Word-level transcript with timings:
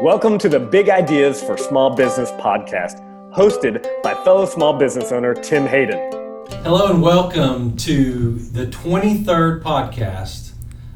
Welcome 0.00 0.38
to 0.38 0.48
the 0.48 0.60
Big 0.60 0.88
Ideas 0.88 1.42
for 1.42 1.56
Small 1.56 1.96
Business 1.96 2.30
podcast, 2.30 3.00
hosted 3.32 3.84
by 4.00 4.14
fellow 4.22 4.46
small 4.46 4.78
business 4.78 5.10
owner 5.10 5.34
Tim 5.34 5.66
Hayden. 5.66 5.98
Hello 6.62 6.92
and 6.92 7.02
welcome 7.02 7.76
to 7.78 8.34
the 8.38 8.66
23rd 8.66 9.60
podcast 9.60 10.52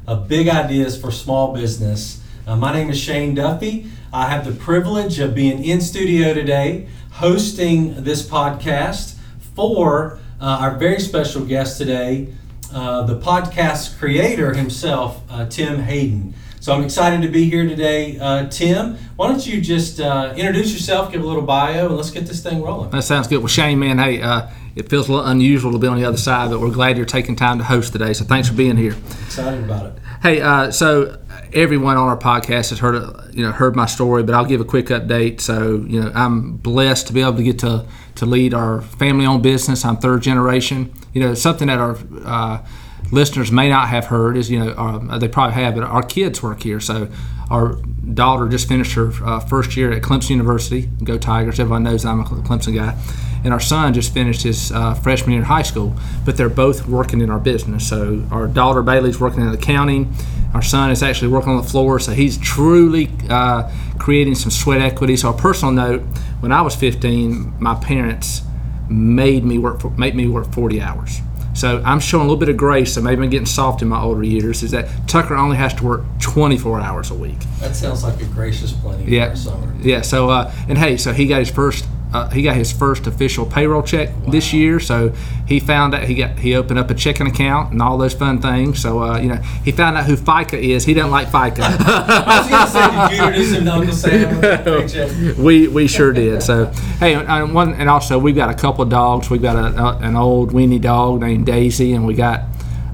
of 0.07 0.29
Big 0.29 0.47
Ideas 0.47 0.99
for 0.99 1.11
Small 1.11 1.53
Business. 1.53 2.23
Uh, 2.47 2.55
my 2.55 2.71
name 2.71 2.89
is 2.89 2.97
Shane 2.97 3.35
Duffy. 3.35 3.91
I 4.13 4.29
have 4.29 4.45
the 4.45 4.53
privilege 4.53 5.19
of 5.19 5.35
being 5.35 5.65
in 5.65 5.81
studio 5.81 6.33
today 6.33 6.87
hosting 7.11 8.05
this 8.05 8.25
podcast 8.25 9.17
for 9.53 10.17
uh, 10.39 10.59
our 10.61 10.77
very 10.77 11.01
special 11.01 11.43
guest 11.43 11.77
today, 11.77 12.29
uh, 12.73 13.03
the 13.03 13.19
podcast 13.19 13.99
creator 13.99 14.53
himself, 14.53 15.21
uh, 15.29 15.45
Tim 15.45 15.79
Hayden. 15.81 16.35
So 16.63 16.73
I'm 16.73 16.85
excited 16.85 17.21
to 17.23 17.27
be 17.27 17.49
here 17.49 17.67
today. 17.67 18.17
Uh, 18.17 18.47
Tim, 18.47 18.95
why 19.17 19.27
don't 19.27 19.45
you 19.45 19.59
just 19.59 19.99
uh, 19.99 20.33
introduce 20.37 20.71
yourself, 20.71 21.11
give 21.11 21.21
a 21.21 21.27
little 21.27 21.41
bio, 21.41 21.87
and 21.87 21.97
let's 21.97 22.09
get 22.09 22.25
this 22.25 22.41
thing 22.41 22.61
rolling. 22.61 22.89
That 22.91 23.03
sounds 23.03 23.27
good. 23.27 23.39
Well, 23.39 23.49
Shane, 23.49 23.79
man, 23.79 23.97
hey, 23.97 24.21
uh, 24.21 24.49
it 24.73 24.87
feels 24.87 25.09
a 25.09 25.11
little 25.11 25.27
unusual 25.27 25.73
to 25.73 25.77
be 25.77 25.87
on 25.87 25.97
the 25.97 26.05
other 26.05 26.15
side, 26.15 26.51
but 26.51 26.61
we're 26.61 26.71
glad 26.71 26.95
you're 26.95 27.05
taking 27.05 27.35
time 27.35 27.57
to 27.57 27.65
host 27.65 27.91
today. 27.91 28.13
So 28.13 28.23
thanks 28.23 28.47
for 28.47 28.53
being 28.53 28.77
here. 28.77 28.95
Excited 29.25 29.61
about 29.61 29.87
it. 29.87 30.01
Hey, 30.21 30.39
uh, 30.39 30.71
so 30.71 31.19
everyone 31.51 31.97
on 31.97 32.07
our 32.07 32.15
podcast 32.15 32.69
has 32.69 32.79
heard, 32.79 32.95
you 33.33 33.43
know, 33.45 33.51
heard 33.51 33.75
my 33.75 33.85
story, 33.85 34.23
but 34.23 34.33
I'll 34.33 34.45
give 34.45 34.61
a 34.61 34.65
quick 34.65 34.85
update. 34.85 35.41
So, 35.41 35.83
you 35.85 35.99
know, 35.99 36.13
I'm 36.15 36.55
blessed 36.55 37.07
to 37.07 37.13
be 37.13 37.19
able 37.19 37.35
to 37.35 37.43
get 37.43 37.59
to 37.59 37.85
to 38.15 38.25
lead 38.25 38.53
our 38.53 38.81
family-owned 38.83 39.43
business. 39.43 39.83
I'm 39.83 39.97
third 39.97 40.21
generation. 40.21 40.93
You 41.11 41.23
know, 41.23 41.33
something 41.33 41.67
that 41.67 41.79
our 41.79 41.97
uh, 42.23 42.65
listeners 43.11 43.51
may 43.51 43.69
not 43.69 43.89
have 43.89 44.05
heard 44.05 44.37
is, 44.37 44.49
you 44.49 44.59
know, 44.59 44.71
uh, 44.71 45.17
they 45.17 45.27
probably 45.27 45.55
have, 45.55 45.75
but 45.75 45.83
our 45.83 46.03
kids 46.03 46.41
work 46.41 46.63
here. 46.63 46.79
So 46.79 47.09
our 47.49 47.75
daughter 48.13 48.47
just 48.47 48.67
finished 48.67 48.93
her 48.93 49.11
uh, 49.23 49.39
first 49.39 49.75
year 49.77 49.91
at 49.91 50.01
Clemson 50.01 50.31
University. 50.31 50.89
Go 51.03 51.17
Tigers! 51.17 51.59
Everyone 51.59 51.83
knows 51.83 52.05
I'm 52.05 52.19
a 52.19 52.23
Clemson 52.23 52.75
guy. 52.75 52.97
And 53.43 53.53
our 53.53 53.59
son 53.59 53.93
just 53.93 54.13
finished 54.13 54.43
his 54.43 54.71
uh, 54.71 54.93
freshman 54.93 55.31
year 55.31 55.41
in 55.41 55.45
high 55.45 55.63
school, 55.63 55.93
but 56.25 56.37
they're 56.37 56.49
both 56.49 56.87
working 56.87 57.19
in 57.19 57.29
our 57.29 57.39
business. 57.39 57.87
So 57.87 58.25
our 58.31 58.47
daughter 58.47 58.81
Bailey's 58.81 59.19
working 59.19 59.41
in 59.41 59.49
accounting. 59.49 60.13
Our 60.53 60.61
son 60.61 60.91
is 60.91 61.03
actually 61.03 61.29
working 61.29 61.49
on 61.49 61.57
the 61.57 61.67
floor, 61.67 61.99
so 61.99 62.13
he's 62.13 62.37
truly 62.37 63.09
uh, 63.29 63.69
creating 63.99 64.35
some 64.35 64.51
sweat 64.51 64.81
equity. 64.81 65.17
So 65.17 65.29
a 65.29 65.37
personal 65.37 65.73
note: 65.73 66.01
when 66.39 66.51
I 66.51 66.61
was 66.61 66.75
15, 66.75 67.55
my 67.59 67.75
parents 67.75 68.43
made 68.89 69.43
me 69.43 69.57
work 69.57 69.81
for, 69.81 69.89
made 69.91 70.15
me 70.15 70.27
work 70.27 70.51
40 70.53 70.81
hours. 70.81 71.19
So 71.53 71.81
I'm 71.85 71.99
showing 71.99 72.21
a 72.21 72.25
little 72.25 72.39
bit 72.39 72.49
of 72.49 72.57
grace. 72.57 72.93
So 72.93 73.01
maybe 73.01 73.23
I'm 73.23 73.29
getting 73.29 73.45
soft 73.45 73.81
in 73.81 73.87
my 73.87 74.01
older 74.01 74.23
years. 74.23 74.63
Is 74.63 74.71
that 74.71 74.89
Tucker 75.07 75.35
only 75.35 75.57
has 75.57 75.73
to 75.75 75.83
work 75.85 76.01
24 76.19 76.79
hours 76.81 77.11
a 77.11 77.15
week. 77.15 77.37
That 77.59 77.75
sounds 77.75 78.03
like 78.03 78.19
a 78.21 78.25
gracious 78.25 78.71
plenty 78.71 79.05
Yeah. 79.11 79.27
for 79.27 79.33
a 79.33 79.37
summer. 79.37 79.73
Yeah. 79.81 80.01
So 80.01 80.29
uh, 80.29 80.51
and 80.67 80.77
hey, 80.77 80.97
so 80.97 81.13
he 81.13 81.25
got 81.27 81.39
his 81.39 81.51
first. 81.51 81.85
Uh, 82.13 82.29
he 82.29 82.43
got 82.43 82.55
his 82.55 82.71
first 82.71 83.07
official 83.07 83.45
payroll 83.45 83.81
check 83.81 84.09
this 84.27 84.53
year, 84.53 84.79
so 84.79 85.09
he 85.47 85.59
found 85.59 85.95
out 85.95 86.03
he 86.03 86.13
got 86.13 86.37
he 86.37 86.55
opened 86.55 86.77
up 86.77 86.91
a 86.91 86.93
checking 86.93 87.25
account 87.25 87.71
and 87.71 87.81
all 87.81 87.97
those 87.97 88.13
fun 88.13 88.39
things. 88.39 88.79
So 88.79 89.01
uh, 89.01 89.19
you 89.19 89.29
know 89.29 89.41
he 89.65 89.71
found 89.71 89.97
out 89.97 90.05
who 90.05 90.15
FICA 90.15 90.59
is. 90.59 90.85
He 90.85 90.93
doesn't 90.93 91.11
like 91.11 91.27
FICA. 91.27 91.59
I 91.59 92.39
was 92.39 92.49
going 92.49 92.65
to 92.65 92.71
say, 92.71 93.09
did 93.09 93.17
you 93.17 93.25
introduce 93.25 93.51
him 93.51 93.65
to 93.65 93.73
Uncle 93.73 93.95
Sam? 93.95 94.29
with 94.29 94.41
that 94.41 94.65
paycheck? 94.65 95.37
we 95.37 95.67
we 95.67 95.87
sure 95.87 96.13
did. 96.13 96.43
So 96.43 96.65
hey, 96.99 97.15
and 97.15 97.53
one 97.53 97.73
and 97.73 97.89
also 97.89 98.19
we've 98.19 98.35
got 98.35 98.49
a 98.49 98.53
couple 98.55 98.83
of 98.83 98.89
dogs. 98.89 99.29
We've 99.29 99.41
got 99.41 99.55
a, 99.55 99.75
a, 99.83 99.97
an 99.97 100.15
old 100.15 100.51
weenie 100.51 100.81
dog 100.81 101.21
named 101.21 101.47
Daisy, 101.47 101.93
and 101.93 102.05
we 102.05 102.13
got 102.13 102.43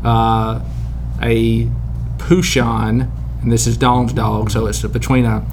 uh, 0.03 0.61
a 1.21 1.69
Poochon, 2.17 3.09
and 3.41 3.51
this 3.51 3.67
is 3.67 3.77
Dawn's 3.77 4.13
dog. 4.13 4.51
So 4.51 4.67
it's 4.67 4.81
between 4.83 5.25
a 5.25 5.45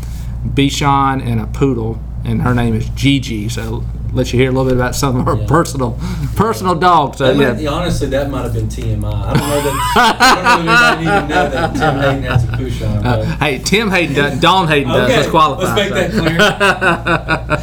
Bichon 0.46 1.22
and 1.24 1.40
a 1.40 1.46
poodle, 1.46 1.98
and 2.26 2.42
her 2.42 2.54
name 2.54 2.74
is 2.74 2.88
Gigi. 2.90 3.48
So 3.48 3.84
let 4.12 4.32
you 4.32 4.38
hear 4.38 4.48
a 4.50 4.52
little 4.52 4.66
bit 4.66 4.74
about 4.76 4.94
some 4.94 5.16
of 5.16 5.26
her 5.26 5.36
Yeah. 5.36 5.46
personal 5.46 5.98
personal 6.36 6.74
dogs. 6.74 7.18
So 7.18 7.30
yeah. 7.32 7.52
might, 7.52 7.66
honestly, 7.66 8.08
that 8.08 8.30
might 8.30 8.42
have 8.42 8.52
been 8.54 8.68
TMI. 8.68 9.04
I 9.12 9.32
don't 9.32 9.48
know 9.48 9.60
that. 9.62 9.76
I 9.96 10.56
don't 10.56 10.66
know 10.66 10.72
anybody 10.74 11.28
know 11.34 11.50
that 11.50 11.74
Tim 11.74 12.00
Hayden 12.00 12.22
has 12.24 12.44
a 12.44 12.56
push 12.56 12.82
on. 12.82 13.06
Uh, 13.06 13.36
hey, 13.38 13.58
Tim 13.58 13.90
Hayden 13.90 14.14
does. 14.14 14.40
Dawn 14.40 14.68
Hayden 14.68 14.92
does. 14.92 15.08
Okay, 15.08 15.16
Let's 15.18 15.30
qualify. 15.30 15.74
let's 15.74 15.76
make 15.76 15.88
so. 15.88 16.22
that 16.22 17.58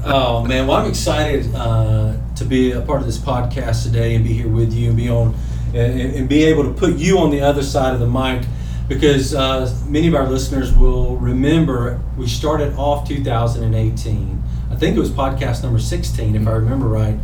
clear. 0.00 0.02
oh 0.14 0.44
man, 0.46 0.66
well 0.66 0.78
I'm 0.78 0.88
excited 0.88 1.54
uh, 1.54 2.14
to 2.36 2.44
be 2.44 2.72
a 2.72 2.80
part 2.80 3.00
of 3.00 3.06
this 3.06 3.18
podcast 3.18 3.82
today 3.84 4.14
and 4.14 4.24
be 4.24 4.32
here 4.32 4.48
with 4.48 4.72
you 4.72 4.88
and 4.88 4.96
be 4.96 5.08
on 5.08 5.34
and, 5.74 6.00
and 6.14 6.28
be 6.28 6.44
able 6.44 6.64
to 6.64 6.70
put 6.70 6.96
you 6.96 7.18
on 7.18 7.30
the 7.30 7.40
other 7.42 7.62
side 7.62 7.92
of 7.94 8.00
the 8.00 8.06
mic 8.06 8.42
because 8.88 9.34
uh, 9.34 9.72
many 9.86 10.08
of 10.08 10.14
our 10.14 10.26
listeners 10.26 10.74
will 10.74 11.16
remember 11.16 12.00
we 12.16 12.26
started 12.26 12.74
off 12.74 13.06
2018. 13.06 14.42
I 14.70 14.74
think 14.76 14.96
it 14.96 15.00
was 15.00 15.10
podcast 15.10 15.62
number 15.62 15.78
16 15.78 16.34
if 16.34 16.46
I 16.46 16.52
remember 16.52 16.88
right, 16.88 17.18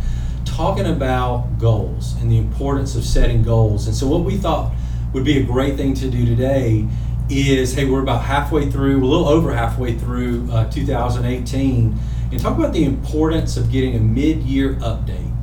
talking 0.45 0.87
about 0.87 1.59
goals 1.59 2.15
and 2.21 2.31
the 2.31 2.37
importance 2.37 2.95
of 2.95 3.05
setting 3.05 3.43
goals. 3.43 3.87
And 3.87 3.97
so 3.97 4.07
what 4.07 4.25
we 4.25 4.37
thought 4.37 4.75
would 5.15 5.25
be 5.25 5.39
a 5.39 5.43
great 5.43 5.77
thing 5.77 5.95
to 5.95 6.11
do 6.11 6.27
today 6.27 6.87
is 7.31 7.73
hey 7.73 7.87
we're 7.87 8.03
about 8.03 8.23
halfway 8.23 8.71
through 8.71 9.03
a 9.03 9.07
little 9.07 9.27
over 9.27 9.55
halfway 9.55 9.97
through 9.97 10.47
uh, 10.53 10.71
2018 10.71 11.99
and 12.31 12.41
talk 12.41 12.59
about 12.59 12.75
the 12.75 12.85
importance 12.85 13.57
of 13.57 13.73
getting 13.73 13.97
a 13.97 13.99
mid-year 13.99 14.75
update 14.75 15.35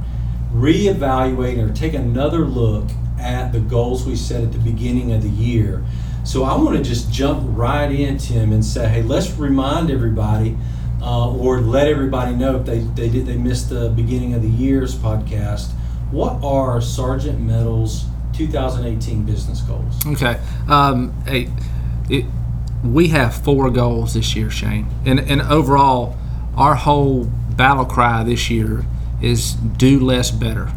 reevaluating 0.54 1.68
or 1.68 1.74
take 1.74 1.96
another 1.96 2.46
look 2.46 2.88
at 3.20 3.52
the 3.52 3.60
goals 3.60 4.06
we 4.06 4.16
set 4.16 4.44
at 4.44 4.52
the 4.52 4.60
beginning 4.60 5.12
of 5.12 5.24
the 5.24 5.30
year 5.30 5.84
so 6.24 6.44
i 6.44 6.56
want 6.56 6.78
to 6.78 6.84
just 6.84 7.12
jump 7.12 7.44
right 7.58 7.92
in 7.92 8.18
tim 8.18 8.52
and 8.52 8.64
say 8.64 8.88
hey 8.88 9.02
let's 9.02 9.32
remind 9.32 9.90
everybody 9.90 10.58
uh, 11.02 11.32
or 11.32 11.62
let 11.62 11.88
everybody 11.88 12.36
know 12.36 12.58
if 12.58 12.66
they, 12.66 12.80
they 12.80 13.10
did 13.10 13.26
they 13.26 13.38
missed 13.38 13.70
the 13.70 13.90
beginning 13.90 14.34
of 14.34 14.42
the 14.42 14.50
year's 14.50 14.96
podcast 14.96 15.72
what 16.12 16.44
are 16.44 16.82
Sargent 16.82 17.40
Metal's 17.40 18.04
2018 18.34 19.24
business 19.24 19.62
goals 19.62 20.06
Okay. 20.06 20.40
Um, 20.68 21.14
hey, 21.26 21.50
it, 22.10 22.26
we 22.84 23.10
have 23.10 23.36
four 23.36 23.70
goals 23.70 24.14
this 24.16 24.36
year, 24.36 24.50
Shane, 24.50 24.88
and 25.06 25.20
and 25.20 25.42
overall, 25.42 26.18
our 26.58 26.76
whole 26.76 27.26
battle 27.26 27.86
cry 27.86 28.24
this 28.24 28.50
year 28.50 28.86
is 29.22 29.54
do 29.54 30.00
less 30.00 30.32
better, 30.32 30.72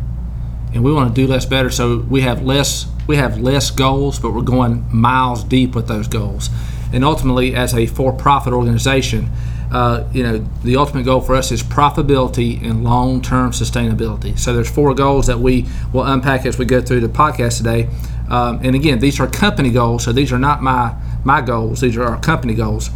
and 0.75 0.85
we 0.85 0.93
want 0.93 1.15
to 1.15 1.21
do 1.21 1.27
less 1.27 1.47
better. 1.47 1.71
So 1.71 1.99
we 1.99 2.21
have 2.21 2.43
less 2.43 2.87
we 3.07 3.17
have 3.17 3.39
less 3.39 3.71
goals, 3.71 4.19
but 4.19 4.33
we're 4.33 4.43
going 4.43 4.85
miles 4.95 5.45
deep 5.45 5.75
with 5.75 5.89
those 5.89 6.09
goals, 6.09 6.51
and 6.93 7.05
ultimately, 7.05 7.55
as 7.55 7.75
a 7.75 7.87
for-profit 7.87 8.53
organization. 8.53 9.31
Uh, 9.73 10.09
you 10.13 10.23
know, 10.23 10.39
the 10.63 10.77
ultimate 10.77 11.05
goal 11.05 11.21
for 11.21 11.35
us 11.35 11.51
is 11.51 11.61
profitability 11.61 12.63
and 12.63 12.85
long-term 12.85 13.51
sustainability. 13.51 14.39
So 14.39 14.55
there's 14.55 14.71
four 14.71 14.95
goals 14.95 15.27
that 15.27 15.41
we 15.41 15.67
will 15.93 16.05
unpack 16.05 16.47
as 16.47 16.59
we 16.59 16.65
go 16.65 16.81
through 16.81 17.01
the 17.01 17.09
podcast 17.09 17.57
today. 17.57 17.89
Um, 18.31 18.61
and 18.63 18.77
again, 18.77 19.01
these 19.01 19.19
are 19.19 19.27
company 19.27 19.71
goals, 19.71 20.05
so 20.05 20.13
these 20.13 20.33
are 20.33 20.39
not 20.39 20.63
my 20.63 20.95
my 21.25 21.41
goals. 21.41 21.81
These 21.81 21.97
are 21.97 22.05
our 22.05 22.21
company 22.21 22.55
goals. 22.55 22.91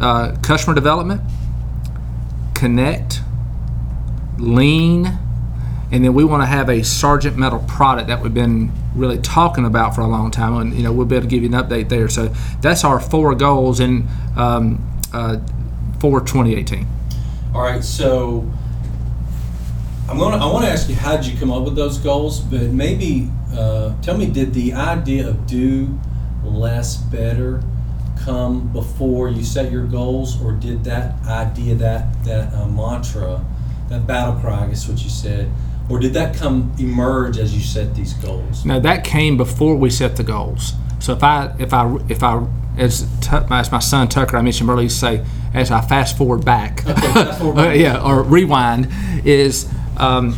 Uh, 0.00 0.34
customer 0.42 0.74
development, 0.74 1.20
connect, 2.54 3.20
lean, 4.38 5.18
and 5.92 6.04
then 6.04 6.14
we 6.14 6.24
want 6.24 6.42
to 6.42 6.46
have 6.46 6.68
a 6.68 6.82
Sargent 6.82 7.36
Metal 7.36 7.64
product 7.68 8.08
that 8.08 8.20
we've 8.20 8.34
been 8.34 8.72
really 8.94 9.18
talking 9.18 9.64
about 9.64 9.94
for 9.94 10.00
a 10.00 10.06
long 10.06 10.30
time, 10.30 10.56
and 10.56 10.74
you 10.74 10.82
know 10.82 10.92
we'll 10.92 11.06
be 11.06 11.16
able 11.16 11.24
to 11.24 11.30
give 11.30 11.42
you 11.42 11.48
an 11.48 11.54
update 11.54 11.88
there. 11.88 12.08
So 12.08 12.28
that's 12.60 12.84
our 12.84 12.98
four 12.98 13.34
goals 13.34 13.78
in 13.78 14.08
um, 14.36 15.00
uh, 15.12 15.38
for 16.00 16.20
2018. 16.20 16.86
All 17.54 17.62
right, 17.62 17.84
so 17.84 18.50
I'm 20.08 20.18
gonna. 20.18 20.36
I 20.36 20.52
want 20.52 20.64
to 20.64 20.70
ask 20.70 20.88
you 20.88 20.94
how 20.94 21.16
did 21.16 21.26
you 21.26 21.38
come 21.38 21.52
up 21.52 21.64
with 21.64 21.76
those 21.76 21.98
goals, 21.98 22.40
but 22.40 22.62
maybe 22.62 23.30
uh, 23.52 23.94
tell 24.02 24.16
me, 24.16 24.26
did 24.26 24.54
the 24.54 24.72
idea 24.72 25.28
of 25.28 25.46
do 25.46 25.98
less 26.44 26.96
better 26.96 27.62
come 28.18 28.72
before 28.72 29.28
you 29.28 29.44
set 29.44 29.70
your 29.70 29.86
goals, 29.86 30.42
or 30.42 30.52
did 30.52 30.82
that 30.84 31.24
idea, 31.26 31.76
that 31.76 32.24
that 32.24 32.52
uh, 32.52 32.66
mantra, 32.66 33.44
that 33.88 34.06
battle 34.06 34.34
cry, 34.40 34.64
I 34.64 34.68
guess 34.68 34.88
what 34.88 35.02
you 35.02 35.10
said, 35.10 35.50
or 35.88 35.98
did 35.98 36.12
that 36.14 36.36
come 36.36 36.72
emerge 36.78 37.38
as 37.38 37.54
you 37.54 37.60
set 37.60 37.94
these 37.94 38.12
goals? 38.14 38.64
Now 38.64 38.78
that 38.80 39.04
came 39.04 39.36
before 39.36 39.76
we 39.76 39.90
set 39.90 40.16
the 40.16 40.24
goals. 40.24 40.72
So 40.98 41.12
if 41.12 41.22
I 41.22 41.54
if 41.58 41.72
I 41.72 41.96
if 42.08 42.22
I 42.22 42.44
as, 42.76 43.06
Tu- 43.20 43.36
as 43.50 43.70
my 43.72 43.78
son 43.78 44.08
Tucker 44.08 44.36
I 44.36 44.42
mentioned 44.42 44.68
earlier 44.68 44.88
say 44.88 45.24
as 45.54 45.70
I 45.70 45.80
fast 45.80 46.16
forward 46.18 46.44
back, 46.44 46.86
Okay, 46.86 47.00
fast 47.00 47.38
forward 47.38 47.56
back. 47.56 47.76
Yeah, 47.78 48.02
or 48.02 48.22
rewind 48.22 48.88
is 49.24 49.66
um, 49.96 50.36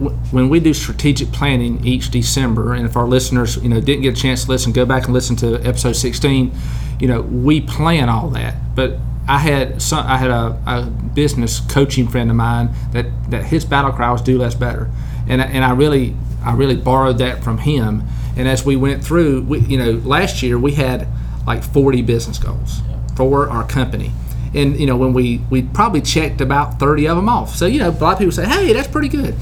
w- 0.00 0.16
when 0.32 0.48
we 0.48 0.58
do 0.60 0.74
strategic 0.74 1.30
planning 1.30 1.84
each 1.86 2.10
December, 2.10 2.72
and 2.74 2.86
if 2.86 2.96
our 2.96 3.06
listeners 3.06 3.56
you 3.62 3.68
know 3.68 3.80
didn't 3.80 4.02
get 4.02 4.16
a 4.18 4.20
chance 4.20 4.44
to 4.44 4.50
listen, 4.50 4.72
go 4.72 4.84
back 4.84 5.04
and 5.04 5.12
listen 5.12 5.36
to 5.36 5.56
episode 5.64 5.92
16. 5.94 6.52
You 7.00 7.08
know 7.08 7.20
we 7.22 7.60
plan 7.60 8.08
all 8.08 8.30
that, 8.30 8.54
but 8.74 8.98
I 9.26 9.38
had 9.38 9.80
some, 9.80 10.06
I 10.06 10.18
had 10.18 10.30
a, 10.30 10.60
a 10.66 10.82
business 10.86 11.60
coaching 11.60 12.08
friend 12.08 12.30
of 12.30 12.36
mine 12.36 12.70
that, 12.92 13.06
that 13.30 13.44
his 13.44 13.64
battle 13.64 13.92
cry 13.92 14.10
was 14.10 14.22
do 14.22 14.38
less 14.38 14.54
better, 14.54 14.90
and 15.28 15.40
and 15.40 15.64
I 15.64 15.72
really 15.72 16.14
I 16.44 16.54
really 16.54 16.76
borrowed 16.76 17.18
that 17.18 17.42
from 17.42 17.58
him. 17.58 18.04
And 18.36 18.48
as 18.48 18.64
we 18.64 18.76
went 18.76 19.04
through, 19.04 19.42
we, 19.42 19.60
you 19.60 19.78
know, 19.78 19.92
last 19.92 20.42
year 20.42 20.58
we 20.58 20.72
had 20.72 21.06
like 21.46 21.62
40 21.62 22.02
business 22.02 22.38
goals. 22.38 22.80
for 23.16 23.48
our 23.48 23.66
company. 23.66 24.10
And 24.54 24.78
you 24.78 24.86
know, 24.86 24.96
when 24.96 25.12
we 25.12 25.38
we 25.50 25.62
probably 25.62 26.00
checked 26.00 26.40
about 26.40 26.78
30 26.78 27.08
of 27.08 27.16
them 27.16 27.28
off. 27.28 27.56
So 27.56 27.66
you 27.66 27.78
know, 27.78 27.90
a 27.90 27.92
lot 27.92 28.14
of 28.14 28.18
people 28.18 28.32
say, 28.32 28.46
"Hey, 28.46 28.72
that's 28.72 28.88
pretty 28.88 29.08
good." 29.08 29.34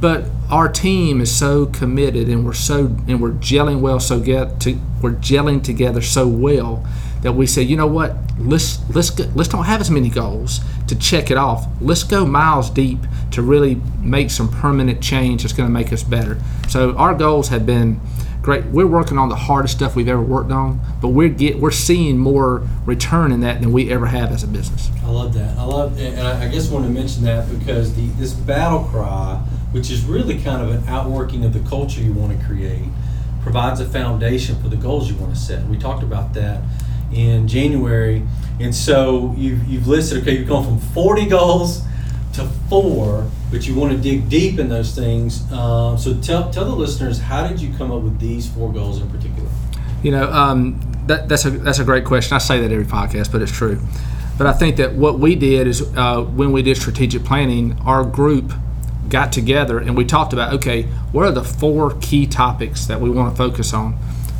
But 0.00 0.26
our 0.50 0.68
team 0.68 1.20
is 1.20 1.34
so 1.34 1.66
committed, 1.66 2.28
and 2.28 2.44
we're 2.44 2.52
so 2.52 2.96
and 3.08 3.20
we're 3.20 3.32
gelling 3.32 3.80
well, 3.80 4.00
so 4.00 4.20
get 4.20 4.60
to 4.60 4.78
we're 5.02 5.12
gelling 5.12 5.62
together 5.62 6.00
so 6.00 6.26
well 6.28 6.86
that 7.22 7.32
we 7.32 7.46
say, 7.46 7.62
you 7.62 7.76
know 7.76 7.86
what? 7.86 8.16
Let's 8.38 8.78
let's 8.90 9.10
go, 9.10 9.24
let's 9.34 9.48
don't 9.48 9.64
have 9.64 9.80
as 9.80 9.90
many 9.90 10.10
goals 10.10 10.60
to 10.88 10.96
check 10.96 11.30
it 11.30 11.38
off. 11.38 11.66
Let's 11.80 12.02
go 12.02 12.26
miles 12.26 12.70
deep 12.70 12.98
to 13.32 13.42
really 13.42 13.80
make 14.00 14.30
some 14.30 14.48
permanent 14.48 15.02
change 15.02 15.42
that's 15.42 15.54
going 15.54 15.68
to 15.68 15.72
make 15.72 15.92
us 15.92 16.02
better. 16.02 16.38
So 16.68 16.94
our 16.96 17.14
goals 17.14 17.48
have 17.48 17.64
been 17.66 18.00
great. 18.42 18.64
We're 18.66 18.86
working 18.86 19.18
on 19.18 19.28
the 19.28 19.36
hardest 19.36 19.76
stuff 19.76 19.96
we've 19.96 20.08
ever 20.08 20.22
worked 20.22 20.52
on, 20.52 20.80
but 21.02 21.08
we're 21.08 21.28
get 21.28 21.58
we're 21.58 21.70
seeing 21.70 22.18
more 22.18 22.66
return 22.84 23.32
in 23.32 23.40
that 23.40 23.60
than 23.60 23.72
we 23.72 23.90
ever 23.90 24.06
have 24.06 24.30
as 24.30 24.42
a 24.42 24.46
business. 24.46 24.90
I 25.02 25.08
love 25.08 25.34
that. 25.34 25.56
I 25.58 25.64
love, 25.64 25.98
and 25.98 26.20
I 26.20 26.48
guess 26.48 26.70
I 26.70 26.74
want 26.74 26.86
to 26.86 26.92
mention 26.92 27.24
that 27.24 27.48
because 27.58 27.94
the 27.94 28.06
this 28.18 28.32
battle 28.32 28.84
cry, 28.84 29.42
which 29.72 29.90
is 29.90 30.04
really 30.04 30.38
kind 30.40 30.62
of 30.62 30.70
an 30.70 30.88
outworking 30.88 31.44
of 31.44 31.52
the 31.52 31.68
culture 31.68 32.00
you 32.00 32.12
want 32.12 32.38
to 32.38 32.46
create, 32.46 32.84
provides 33.42 33.80
a 33.80 33.86
foundation 33.86 34.60
for 34.62 34.68
the 34.68 34.76
goals 34.76 35.10
you 35.10 35.16
want 35.16 35.34
to 35.34 35.40
set. 35.40 35.66
We 35.66 35.78
talked 35.78 36.02
about 36.02 36.34
that 36.34 36.62
in 37.12 37.48
January, 37.48 38.22
and 38.60 38.74
so 38.74 39.34
you've 39.36 39.64
you've 39.66 39.86
listed 39.86 40.22
okay, 40.22 40.38
you've 40.38 40.48
gone 40.48 40.64
from 40.64 40.78
40 40.78 41.26
goals 41.26 41.82
to 42.34 42.44
four, 42.68 43.28
but 43.50 43.66
you 43.66 43.74
want 43.74 43.92
to 43.92 43.98
dig 43.98 44.28
deep 44.28 44.58
in 44.58 44.68
those 44.68 44.94
things. 44.94 45.50
Um, 45.52 45.98
so 45.98 46.18
tell 46.20 46.50
tell 46.50 46.64
the 46.64 46.76
listeners 46.76 47.18
how 47.18 47.46
did 47.46 47.60
you 47.60 47.74
come 47.76 47.90
up 47.90 48.02
with 48.02 48.18
these 48.20 48.48
four 48.48 48.72
goals 48.72 49.00
in 49.00 49.10
particular? 49.10 49.48
You 50.02 50.12
know, 50.12 50.30
um, 50.30 50.80
that, 51.06 51.28
that's 51.28 51.44
a 51.44 51.50
that's 51.50 51.78
a 51.78 51.84
great 51.84 52.04
question. 52.04 52.34
I 52.34 52.38
say 52.38 52.60
that 52.60 52.70
every 52.70 52.84
podcast, 52.84 53.32
but 53.32 53.42
it's 53.42 53.52
true. 53.52 53.80
But 54.38 54.46
I 54.46 54.52
think 54.52 54.76
that 54.76 54.94
what 54.94 55.18
we 55.18 55.34
did 55.34 55.66
is 55.66 55.82
uh, 55.96 56.22
when 56.22 56.52
we 56.52 56.62
did 56.62 56.76
strategic 56.76 57.24
planning, 57.24 57.78
our 57.84 58.04
group 58.04 58.52
got 59.08 59.32
together 59.32 59.78
and 59.78 59.96
we 59.96 60.04
talked 60.04 60.32
about 60.32 60.52
okay, 60.54 60.82
what 61.12 61.24
are 61.24 61.32
the 61.32 61.44
four 61.44 61.96
key 62.00 62.26
topics 62.26 62.86
that 62.86 63.00
we 63.00 63.08
want 63.08 63.32
to 63.32 63.36
focus 63.36 63.72
on? 63.72 63.94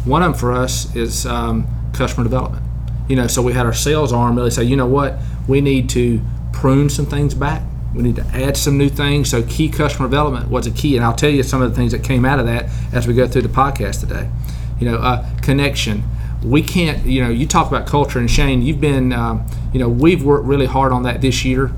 One 0.05 0.23
of 0.23 0.33
them 0.33 0.41
for 0.41 0.53
us 0.53 0.95
is 0.95 1.27
um, 1.27 1.67
customer 1.97 2.25
development. 2.25 2.63
You 3.09 3.17
know, 3.17 3.27
so 3.27 3.41
we 3.43 3.53
had 3.53 3.67
our 3.67 3.75
sales 3.75 4.13
arm 4.13 4.37
really 4.37 4.51
say, 4.51 4.65
you 4.65 4.77
know 4.77 4.87
what, 4.87 5.19
we 5.47 5.61
need 5.61 5.89
to 5.91 6.21
prune 6.53 6.89
some 6.89 7.07
things 7.07 7.35
back. 7.35 7.63
We 7.95 8.03
need 8.03 8.17
to 8.17 8.27
add 8.27 8.57
some 8.57 8.77
new 8.77 8.89
things. 8.89 9.31
So 9.31 9.43
key 9.43 9.69
customer 9.69 10.09
development 10.09 10.51
was 10.51 10.67
a 10.67 10.71
key, 10.71 10.97
and 10.97 11.05
I'll 11.05 11.15
tell 11.15 11.31
you 11.31 11.43
some 11.43 11.63
of 11.63 11.71
the 11.71 11.77
things 11.77 11.93
that 11.93 12.03
came 12.03 12.25
out 12.25 12.39
of 12.39 12.47
that 12.47 12.69
as 12.93 13.07
we 13.07 13.15
go 13.15 13.27
through 13.27 13.43
the 13.43 13.49
podcast 13.49 14.01
today. 14.01 14.29
You 14.79 14.91
know, 14.91 14.99
uh, 14.99 15.27
connection. 15.41 16.03
We 16.43 16.63
can't. 16.63 17.07
You 17.07 17.23
know, 17.25 17.31
you 17.31 17.47
talk 17.47 17.69
about 17.69 17.87
culture, 17.87 18.19
and 18.19 18.31
Shane, 18.31 18.61
you've 18.61 18.81
been. 18.81 19.13
Um, 19.13 19.47
you 19.73 19.81
know, 19.81 19.89
we've 19.89 20.23
worked 20.23 20.47
really 20.47 20.67
hard 20.67 20.93
on 20.93 21.05
that 21.05 21.21
this 21.21 21.45
year, 21.45 21.71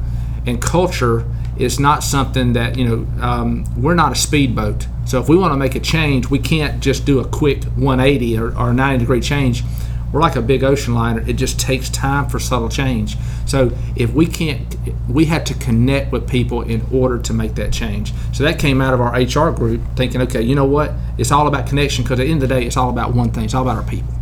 and 0.47 0.61
culture 0.61 1.25
is 1.56 1.79
not 1.79 2.03
something 2.03 2.55
that 2.55 2.76
you 2.76 2.85
know. 2.85 3.23
Um, 3.23 3.65
we're 3.76 3.94
not 3.94 4.11
a 4.11 4.17
speedboat. 4.17 4.88
So 5.05 5.20
if 5.20 5.29
we 5.29 5.37
want 5.37 5.53
to 5.53 5.56
make 5.56 5.75
a 5.75 5.81
change, 5.81 6.29
we 6.29 6.38
can't 6.38 6.81
just 6.82 7.05
do 7.05 7.20
a 7.20 7.26
quick 7.26 7.65
180 7.65 8.38
or, 8.38 8.59
or 8.59 8.75
90 8.75 8.99
degree 8.99 9.20
change 9.20 9.62
we're 10.12 10.20
like 10.20 10.37
a 10.37 10.43
big 10.43 10.64
ocean 10.64 10.94
liner. 10.94 11.22
It 11.28 11.34
just 11.34 11.60
takes 11.60 11.88
time 11.90 12.28
for 12.28 12.38
subtle 12.38 12.69
change. 12.69 13.16
So 13.46 13.72
if 13.96 14.12
we 14.12 14.26
can't, 14.26 14.76
we 15.08 15.26
have 15.26 15.44
to 15.44 15.55
connect 15.55 16.12
with 16.12 16.28
people 16.28 16.62
in 16.62 16.87
order 16.93 17.19
to 17.19 17.32
make 17.32 17.55
that 17.56 17.72
change. 17.72 18.12
So 18.32 18.44
that 18.44 18.58
came 18.58 18.81
out 18.81 18.94
of 18.94 19.00
our 19.00 19.12
HR 19.12 19.52
group 19.52 19.82
thinking, 19.96 20.22
okay, 20.22 20.43
you 20.43 20.55
know 20.55 20.64
what? 20.64 20.93
It's 21.19 21.32
all 21.32 21.46
about 21.46 21.66
connection 21.66 22.05
because 22.05 22.20
at 22.20 22.25
the 22.25 22.32
end 22.32 22.43
of 22.43 22.49
the 22.49 22.55
day, 22.55 22.64
it's 22.66 22.76
all 22.76 22.90
about 22.90 23.14
one 23.14 23.31
thing. 23.31 23.44
It's 23.44 23.55
all 23.55 23.62
about 23.62 23.76
our 23.76 23.88
people. 23.88 24.18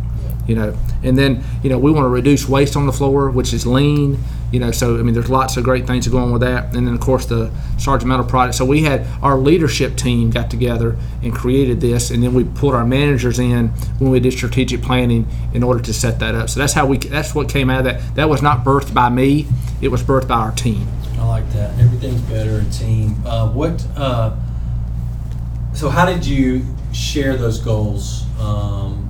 You 0.47 0.55
know, 0.55 0.77
and 1.03 1.17
then 1.17 1.43
you 1.63 1.69
know 1.69 1.77
we 1.77 1.91
want 1.91 2.05
to 2.05 2.09
reduce 2.09 2.47
waste 2.47 2.75
on 2.75 2.85
the 2.85 2.93
floor, 2.93 3.29
which 3.29 3.53
is 3.53 3.65
lean 3.67 4.17
you 4.51 4.59
know 4.59 4.71
so 4.71 4.97
i 4.97 5.01
mean 5.01 5.13
there's 5.13 5.29
lots 5.29 5.57
of 5.57 5.63
great 5.63 5.85
things 5.85 6.07
going 6.07 6.31
with 6.31 6.41
that. 6.41 6.75
And 6.75 6.87
then 6.87 6.93
of 6.93 6.99
course 6.99 7.25
the 7.25 7.51
Sargent 7.77 8.07
Metal 8.07 8.25
product. 8.25 8.55
so 8.55 8.65
we 8.65 8.83
had 8.83 9.05
our 9.21 9.37
leadership 9.37 9.95
team 9.95 10.29
got 10.29 10.49
together 10.49 10.97
and 11.21 11.33
created 11.33 11.81
this 11.81 12.09
and 12.11 12.23
then 12.23 12.33
we 12.33 12.43
pulled 12.43 12.73
our 12.73 12.85
managers 12.85 13.39
in 13.39 13.69
when 13.99 14.11
we 14.11 14.19
did 14.19 14.33
strategic 14.33 14.81
planning 14.81 15.27
in 15.53 15.63
order 15.63 15.81
to 15.81 15.93
set 15.93 16.19
that 16.19 16.35
up. 16.35 16.49
So 16.49 16.59
that's 16.59 16.73
how 16.73 16.85
we 16.85 16.97
that's 16.97 17.35
what 17.35 17.49
came 17.49 17.69
out 17.69 17.79
of 17.79 17.85
that. 17.85 18.15
That 18.15 18.29
was 18.29 18.41
not 18.41 18.63
birthed 18.63 18.93
by 18.93 19.09
me. 19.09 19.47
It 19.81 19.89
was 19.89 20.01
birthed 20.01 20.27
by 20.27 20.35
our 20.35 20.51
team. 20.51 20.87
I 21.19 21.27
like 21.27 21.51
that. 21.53 21.77
Everything's 21.79 22.21
better 22.21 22.59
in 22.59 22.69
team. 22.69 23.15
Uh, 23.25 23.51
what 23.51 23.85
uh, 23.95 24.35
so 25.73 25.89
how 25.89 26.05
did 26.05 26.25
you 26.25 26.65
share 26.93 27.35
those 27.35 27.59
goals 27.59 28.23
um, 28.39 29.06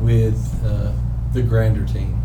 with 0.00 0.62
uh, 0.64 0.92
the 1.32 1.42
grander 1.42 1.84
team 1.86 2.20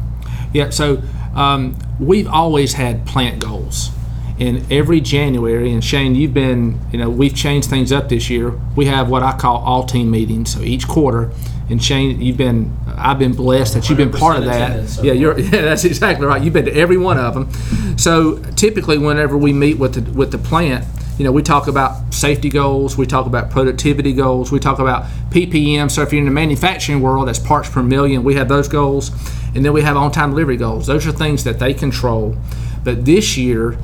yeah 0.53 0.69
so 0.69 1.01
um, 1.35 1.77
we've 1.99 2.27
always 2.27 2.73
had 2.73 3.05
plant 3.05 3.41
goals. 3.41 3.91
And 4.37 4.69
every 4.71 4.99
January, 4.99 5.71
and 5.71 5.83
Shane, 5.83 6.13
you've 6.15 6.33
been, 6.33 6.79
you 6.91 6.99
know, 6.99 7.09
we've 7.09 7.35
changed 7.35 7.69
things 7.69 7.93
up 7.93 8.09
this 8.09 8.29
year. 8.29 8.59
We 8.75 8.85
have 8.85 9.09
what 9.09 9.23
I 9.23 9.37
call 9.37 9.57
all 9.57 9.85
team 9.85 10.11
meetings. 10.11 10.53
So 10.53 10.61
each 10.61 10.87
quarter, 10.87 11.31
and 11.69 11.81
Shane, 11.81 12.19
you've 12.19 12.35
been, 12.35 12.75
I've 12.97 13.17
been 13.17 13.33
blessed 13.33 13.75
that 13.75 13.89
you've 13.89 13.97
been 13.97 14.11
part 14.11 14.37
of 14.37 14.45
that. 14.45 14.89
So 14.89 15.03
yeah, 15.03 15.13
you're, 15.13 15.39
yeah, 15.39 15.61
that's 15.61 15.85
exactly 15.85 16.25
right. 16.25 16.41
You've 16.41 16.53
been 16.53 16.65
to 16.65 16.75
every 16.75 16.97
one 16.97 17.17
of 17.17 17.33
them. 17.33 17.97
So 17.97 18.39
typically, 18.55 18.97
whenever 18.97 19.37
we 19.37 19.53
meet 19.53 19.77
with 19.79 19.93
the 19.93 20.11
with 20.11 20.31
the 20.31 20.37
plant, 20.37 20.85
you 21.17 21.23
know, 21.23 21.31
we 21.31 21.41
talk 21.41 21.67
about 21.67 22.13
safety 22.13 22.49
goals, 22.49 22.97
we 22.97 23.05
talk 23.05 23.25
about 23.25 23.49
productivity 23.49 24.11
goals, 24.11 24.51
we 24.51 24.59
talk 24.59 24.79
about 24.79 25.05
PPM. 25.29 25.89
So 25.89 26.01
if 26.01 26.11
you're 26.11 26.19
in 26.19 26.25
the 26.25 26.31
manufacturing 26.31 27.01
world, 27.01 27.27
that's 27.27 27.39
parts 27.39 27.69
per 27.69 27.81
million. 27.81 28.23
We 28.23 28.35
have 28.35 28.49
those 28.49 28.67
goals, 28.67 29.11
and 29.55 29.63
then 29.63 29.71
we 29.71 29.81
have 29.81 29.95
on-time 29.95 30.31
delivery 30.31 30.57
goals. 30.57 30.87
Those 30.87 31.07
are 31.07 31.13
things 31.13 31.45
that 31.45 31.59
they 31.59 31.73
control. 31.73 32.35
But 32.83 33.05
this 33.05 33.37
year, 33.37 33.77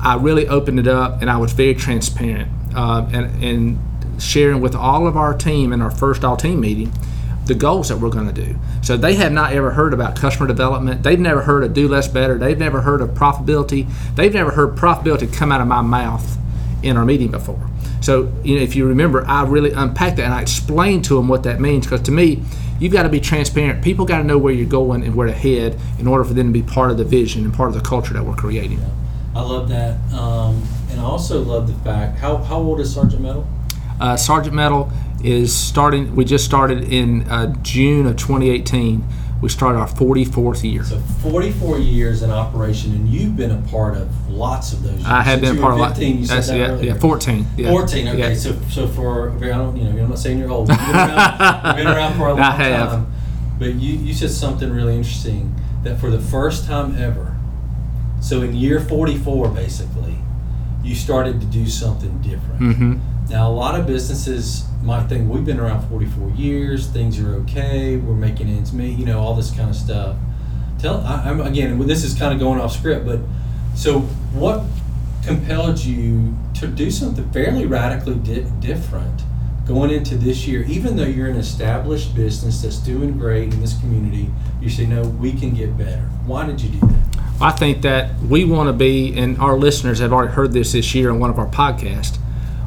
I 0.00 0.16
really 0.16 0.46
opened 0.46 0.78
it 0.78 0.86
up, 0.86 1.22
and 1.22 1.30
I 1.30 1.38
was 1.38 1.52
very 1.52 1.74
transparent 1.74 2.50
uh, 2.76 3.08
and, 3.12 3.42
and 3.42 4.22
sharing 4.22 4.60
with 4.60 4.74
all 4.74 5.06
of 5.06 5.16
our 5.16 5.34
team 5.34 5.72
in 5.72 5.80
our 5.80 5.90
first 5.90 6.22
all-team 6.22 6.60
meeting 6.60 6.92
the 7.46 7.54
goals 7.54 7.90
that 7.90 7.98
we're 7.98 8.10
going 8.10 8.26
to 8.26 8.32
do. 8.32 8.56
So 8.82 8.96
they 8.96 9.14
have 9.16 9.32
not 9.32 9.52
ever 9.52 9.70
heard 9.70 9.92
about 9.92 10.16
customer 10.16 10.46
development. 10.46 11.02
They've 11.02 11.20
never 11.20 11.42
heard 11.42 11.62
of 11.62 11.74
do 11.74 11.88
less 11.88 12.08
better. 12.08 12.38
They've 12.38 12.58
never 12.58 12.80
heard 12.80 13.02
of 13.02 13.10
profitability. 13.10 13.86
They've 14.14 14.32
never 14.32 14.50
heard 14.50 14.76
profitability 14.76 15.30
come 15.30 15.52
out 15.52 15.60
of 15.60 15.66
my 15.66 15.82
mouth 15.82 16.38
in 16.84 16.96
our 16.96 17.04
meeting 17.04 17.30
before. 17.30 17.68
So, 18.00 18.32
you 18.44 18.56
know, 18.56 18.62
if 18.62 18.76
you 18.76 18.86
remember, 18.86 19.26
I 19.26 19.44
really 19.44 19.72
unpacked 19.72 20.16
that 20.18 20.24
and 20.24 20.34
I 20.34 20.42
explained 20.42 21.04
to 21.06 21.16
them 21.16 21.28
what 21.28 21.42
that 21.44 21.60
means 21.60 21.86
because 21.86 22.02
to 22.02 22.12
me, 22.12 22.42
you've 22.78 22.92
got 22.92 23.04
to 23.04 23.08
be 23.08 23.20
transparent. 23.20 23.82
People 23.82 24.04
got 24.04 24.18
to 24.18 24.24
know 24.24 24.38
where 24.38 24.52
you're 24.52 24.68
going 24.68 25.02
and 25.02 25.14
where 25.14 25.26
to 25.26 25.32
head 25.32 25.78
in 25.98 26.06
order 26.06 26.24
for 26.24 26.34
them 26.34 26.48
to 26.48 26.52
be 26.52 26.62
part 26.62 26.90
of 26.90 26.98
the 26.98 27.04
vision 27.04 27.44
and 27.44 27.54
part 27.54 27.68
of 27.68 27.74
the 27.74 27.80
culture 27.80 28.12
that 28.14 28.24
we're 28.24 28.34
creating. 28.34 28.78
Yeah. 28.78 28.88
I 29.34 29.40
love 29.40 29.68
that. 29.70 29.98
Um, 30.12 30.62
and 30.90 31.00
I 31.00 31.04
also 31.04 31.42
love 31.42 31.66
the 31.66 31.84
fact, 31.84 32.18
how, 32.18 32.36
how 32.36 32.58
old 32.58 32.80
is 32.80 32.94
Sargent 32.94 33.22
Metal? 33.22 33.48
Uh, 34.00 34.16
Sargent 34.16 34.54
Metal 34.54 34.92
is 35.24 35.54
starting, 35.56 36.14
we 36.14 36.24
just 36.24 36.44
started 36.44 36.92
in 36.92 37.28
uh, 37.28 37.54
June 37.62 38.06
of 38.06 38.16
2018 38.16 39.04
we 39.44 39.50
started 39.50 39.78
our 39.78 39.88
44th 39.88 40.64
year. 40.64 40.82
So 40.84 40.98
44 41.20 41.78
years 41.78 42.22
in 42.22 42.30
operation, 42.30 42.92
and 42.92 43.06
you've 43.06 43.36
been 43.36 43.50
a 43.50 43.60
part 43.70 43.94
of 43.94 44.30
lots 44.30 44.72
of 44.72 44.82
those. 44.82 44.94
Years. 44.94 45.04
I 45.04 45.20
have 45.20 45.42
been 45.42 45.58
a 45.58 45.60
part 45.60 45.74
of 45.74 45.80
lots. 45.80 45.98
That's 45.98 46.48
yeah, 46.48 46.80
yeah, 46.80 46.94
14. 46.94 47.46
Yeah. 47.58 47.68
14. 47.68 48.08
Okay, 48.08 48.18
yeah. 48.18 48.34
so 48.34 48.58
so 48.70 48.88
for 48.88 49.32
I 49.32 49.48
don't 49.48 49.76
you 49.76 49.84
know 49.84 50.02
I'm 50.02 50.08
not 50.08 50.18
saying 50.18 50.38
you're 50.38 50.50
old. 50.50 50.70
You've 50.70 50.78
been 50.78 50.96
around, 50.96 51.66
you've 51.66 51.76
been 51.76 51.86
around 51.94 52.16
for 52.16 52.28
a 52.28 52.30
long 52.30 52.40
I 52.40 52.50
have. 52.52 52.88
time. 52.88 53.12
But 53.58 53.74
you 53.74 53.98
you 53.98 54.14
said 54.14 54.30
something 54.30 54.70
really 54.70 54.96
interesting 54.96 55.54
that 55.82 56.00
for 56.00 56.08
the 56.08 56.20
first 56.20 56.64
time 56.64 56.96
ever, 56.96 57.36
so 58.22 58.40
in 58.40 58.56
year 58.56 58.80
44 58.80 59.50
basically, 59.50 60.16
you 60.82 60.94
started 60.94 61.38
to 61.40 61.46
do 61.46 61.66
something 61.66 62.18
different. 62.22 62.60
Mm-hmm. 62.60 63.13
Now 63.28 63.48
a 63.48 63.52
lot 63.52 63.78
of 63.78 63.86
businesses 63.86 64.64
my 64.82 65.02
thing 65.04 65.30
we've 65.30 65.46
been 65.46 65.58
around 65.58 65.88
44 65.88 66.30
years 66.32 66.88
things 66.88 67.18
are 67.18 67.36
okay 67.36 67.96
we're 67.96 68.14
making 68.14 68.48
ends 68.48 68.70
meet 68.74 68.98
you 68.98 69.06
know 69.06 69.18
all 69.18 69.34
this 69.34 69.50
kind 69.50 69.70
of 69.70 69.76
stuff. 69.76 70.16
Tell 70.78 71.00
I, 71.00 71.30
am 71.30 71.40
again 71.40 71.78
this 71.86 72.04
is 72.04 72.14
kind 72.14 72.34
of 72.34 72.38
going 72.38 72.60
off 72.60 72.72
script 72.72 73.06
but 73.06 73.20
so 73.74 74.00
what 74.32 74.62
compelled 75.24 75.78
you 75.80 76.36
to 76.54 76.66
do 76.66 76.90
something 76.90 77.28
fairly 77.30 77.64
radically 77.64 78.16
di- 78.16 78.46
different 78.60 79.22
going 79.66 79.90
into 79.90 80.16
this 80.16 80.46
year? 80.46 80.62
Even 80.64 80.94
though 80.94 81.06
you're 81.06 81.28
an 81.28 81.36
established 81.36 82.14
business 82.14 82.60
that's 82.60 82.76
doing 82.76 83.18
great 83.18 83.54
in 83.54 83.60
this 83.60 83.78
community 83.80 84.30
you 84.60 84.68
say 84.68 84.84
no 84.84 85.02
we 85.02 85.32
can 85.32 85.54
get 85.54 85.76
better. 85.78 86.02
Why 86.26 86.46
did 86.46 86.60
you 86.60 86.78
do 86.78 86.86
that? 86.86 87.04
I 87.40 87.50
think 87.50 87.82
that 87.82 88.18
we 88.20 88.44
want 88.44 88.68
to 88.68 88.72
be, 88.72 89.12
and 89.18 89.38
our 89.38 89.56
listeners 89.58 89.98
have 89.98 90.12
already 90.12 90.32
heard 90.32 90.52
this 90.52 90.72
this 90.72 90.94
year 90.94 91.10
in 91.10 91.18
one 91.18 91.30
of 91.30 91.38
our 91.38 91.48
podcasts. 91.48 92.18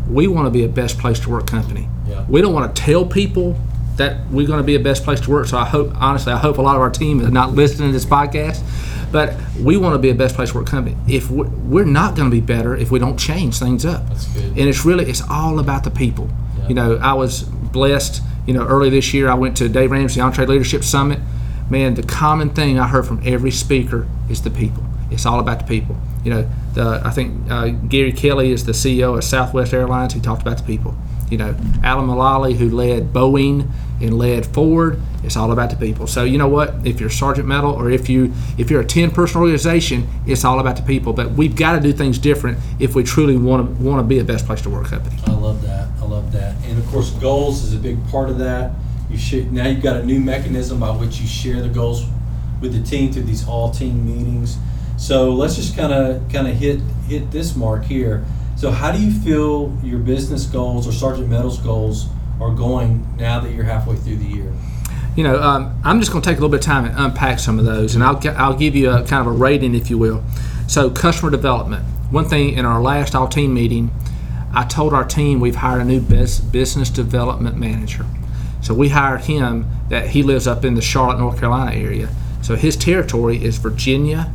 We 0.10 0.28
want 0.28 0.46
to 0.46 0.52
be 0.52 0.64
a 0.64 0.70
best 0.70 0.98
place 1.00 1.20
to 1.22 1.30
work 1.30 1.48
company. 1.48 1.88
Yeah. 2.08 2.26
We 2.28 2.42
don't 2.42 2.54
want 2.54 2.76
to 2.76 2.82
tell 2.82 3.06
people 3.06 3.60
that 3.98 4.28
we're 4.30 4.48
going 4.48 4.60
to 4.60 4.64
be 4.64 4.76
a 4.76 4.80
best 4.80 5.04
place 5.04 5.20
to 5.22 5.32
work. 5.32 5.48
So 5.48 5.58
I 5.58 5.66
hope, 5.66 5.92
honestly, 5.96 6.32
I 6.32 6.38
hope 6.38 6.58
a 6.60 6.62
lot 6.62 6.76
of 6.76 6.82
our 6.82 6.90
team 6.90 7.20
is 7.20 7.30
not 7.32 7.54
listening 7.54 7.90
to 7.90 7.94
this 7.94 8.06
podcast. 8.06 8.64
But 9.12 9.36
we 9.60 9.78
want 9.78 9.94
to 9.96 10.00
be 10.00 10.10
a 10.10 10.16
best 10.16 10.36
place 10.36 10.52
to 10.52 10.58
work 10.58 10.68
company. 10.68 10.98
If 11.08 11.32
we're, 11.32 11.48
we're 11.48 11.86
not 11.86 12.16
going 12.16 12.30
to 12.30 12.36
be 12.36 12.42
better 12.42 12.76
if 12.76 12.92
we 12.92 13.00
don't 13.00 13.18
change 13.18 13.58
things 13.58 13.86
up. 13.86 14.08
That's 14.10 14.26
good. 14.28 14.44
And 14.44 14.60
it's 14.70 14.86
really 14.86 15.06
it's 15.06 15.22
all 15.30 15.60
about 15.60 15.84
the 15.86 15.92
people. 15.92 16.30
Yeah. 16.60 16.68
You 16.68 16.76
know, 16.76 16.96
I 16.98 17.14
was 17.14 17.44
blessed. 17.44 18.22
You 18.46 18.54
know, 18.54 18.68
early 18.68 18.90
this 18.90 19.14
year 19.14 19.30
I 19.30 19.34
went 19.36 19.56
to 19.58 19.70
Dave 19.70 19.92
Ramsey 19.92 20.20
EntreLeadership 20.20 20.84
Summit. 20.84 21.20
man, 21.70 21.96
the 21.96 22.04
common 22.04 22.50
thing 22.50 22.80
I 22.80 22.88
heard 22.88 23.06
from 23.06 23.22
every 23.26 23.52
speaker 23.52 24.08
is 24.30 24.42
the 24.42 24.50
people. 24.50 24.84
It's 25.12 25.26
all 25.26 25.40
about 25.40 25.60
the 25.60 25.66
people. 25.66 25.98
You 26.24 26.32
know, 26.32 26.50
the, 26.74 27.02
I 27.04 27.12
think 27.12 27.50
uh, 27.50 27.68
Gary 27.70 28.12
Kelly 28.12 28.52
is 28.52 28.66
the 28.66 28.74
CEO 28.74 29.18
of 29.18 29.24
Southwest 29.24 29.74
Airlines. 29.74 30.14
He 30.14 30.20
talked 30.20 30.42
about 30.42 30.58
the 30.58 30.64
people. 30.64 30.96
You 31.30 31.38
know, 31.38 31.56
Alan 31.84 32.08
Mulally, 32.08 32.56
who 32.56 32.70
led 32.70 33.12
Boeing 33.12 33.70
and 34.00 34.18
led 34.18 34.46
Ford, 34.46 35.02
it's 35.24 35.36
all 35.36 35.52
about 35.52 35.70
the 35.70 35.76
people. 35.76 36.08
So 36.08 36.24
you 36.24 36.38
know 36.38 36.48
what? 36.48 36.76
If 36.86 37.02
you're 37.02 37.10
Sargent 37.10 37.48
Metal 37.48 37.72
or 37.72 37.90
if 37.90 38.08
you 38.08 38.34
if 38.58 38.70
you're 38.70 38.82
a 38.82 38.86
10 38.86 39.12
person 39.12 39.42
organization, 39.42 40.08
it's 40.26 40.46
all 40.46 40.60
about 40.60 40.78
the 40.78 40.84
people. 40.84 41.12
But 41.14 41.32
we've 41.32 41.56
got 41.56 41.74
to 41.74 41.82
do 41.82 41.92
things 41.92 42.18
different 42.18 42.60
if 42.80 42.96
we 42.96 43.04
truly 43.04 43.36
want 43.36 43.78
to 43.78 43.84
want 43.84 44.00
to 44.00 44.04
be 44.04 44.20
a 44.20 44.24
best 44.24 44.46
place 44.46 44.62
to 44.62 44.70
work 44.70 44.88
company. 44.88 45.18
I 45.26 45.32
love 45.32 45.62
that. 45.64 45.90
I 46.00 46.06
love 46.06 46.32
that. 46.32 46.56
And 46.66 46.78
of 46.78 46.86
course, 46.88 47.12
goals 47.12 47.64
is 47.64 47.74
a 47.74 47.80
big 47.80 47.98
part 48.10 48.30
of 48.30 48.38
that. 48.38 48.72
You 49.10 49.18
should 49.18 49.52
now 49.52 49.68
you've 49.68 49.84
got 49.84 49.98
a 49.98 50.06
new 50.06 50.20
mechanism 50.20 50.80
by 50.80 50.92
which 50.92 51.20
you 51.20 51.28
share 51.28 51.62
the 51.62 51.70
goals 51.70 52.06
with 52.62 52.74
the 52.74 52.90
team 52.90 53.12
through 53.12 53.24
these 53.24 53.48
all 53.48 53.72
team 53.72 54.06
meetings. 54.06 54.58
So 54.98 55.34
let's 55.34 55.56
just 55.56 55.75
kind 55.77 55.94
of 55.94 56.27
kind 56.32 56.48
of 56.48 56.56
hit 56.56 56.82
hit 57.08 57.32
this 57.32 57.56
mark 57.56 57.86
here. 57.86 58.25
So 58.56 58.72
how 58.72 58.92
do 58.92 59.00
you 59.00 59.12
feel 59.12 59.77
your 59.84 60.00
business 60.00 60.46
goals 60.46 60.88
or 60.88 60.92
Sargent 60.92 61.30
Metal's 61.30 61.60
goals 61.60 62.08
are 62.42 62.54
going 62.54 63.08
now 63.18 63.39
that 63.39 63.54
you're 63.54 63.63
halfway 63.63 63.96
through 63.96 64.18
the 64.18 64.25
year? 64.25 64.51
You 65.16 65.24
know, 65.24 65.42
um, 65.42 65.80
I'm 65.84 66.00
just 66.00 66.12
going 66.12 66.22
to 66.24 66.30
take 66.30 66.38
a 66.38 66.42
little 66.42 66.50
bit 66.50 66.62
of 66.62 66.66
time 66.66 66.86
and 66.86 66.96
unpack 66.98 67.39
some 67.39 67.60
of 67.60 67.66
those, 67.66 67.96
and 67.96 68.04
I'll 68.04 68.20
I'll 68.36 68.58
give 68.58 68.75
you 68.75 68.89
a 68.89 69.04
kind 69.04 69.25
of 69.25 69.27
a 69.27 69.36
rating, 69.36 69.75
if 69.75 69.89
you 69.89 69.98
will. 69.98 70.24
So 70.68 70.89
customer 70.89 71.32
development. 71.32 71.86
One 72.10 72.25
thing 72.25 72.54
in 72.54 72.66
our 72.66 72.82
last 72.82 73.16
all 73.16 73.27
team 73.27 73.54
meeting, 73.54 73.92
I 74.54 74.66
told 74.66 74.94
our 74.94 75.04
team 75.06 75.39
we've 75.39 75.58
hired 75.58 75.82
a 75.82 75.86
new 75.86 76.01
business 76.01 76.89
development 76.89 77.58
manager. 77.58 78.06
So 78.62 78.74
we 78.74 78.89
hired 78.89 79.22
him 79.22 79.70
that 79.89 80.10
he 80.10 80.24
lives 80.24 80.48
up 80.48 80.66
in 80.66 80.74
the 80.74 80.82
Charlotte, 80.82 81.20
North 81.20 81.39
Carolina 81.39 81.75
area. 81.75 82.10
So 82.42 82.56
his 82.56 82.75
territory 82.75 83.44
is 83.44 83.58
Virginia 83.58 84.32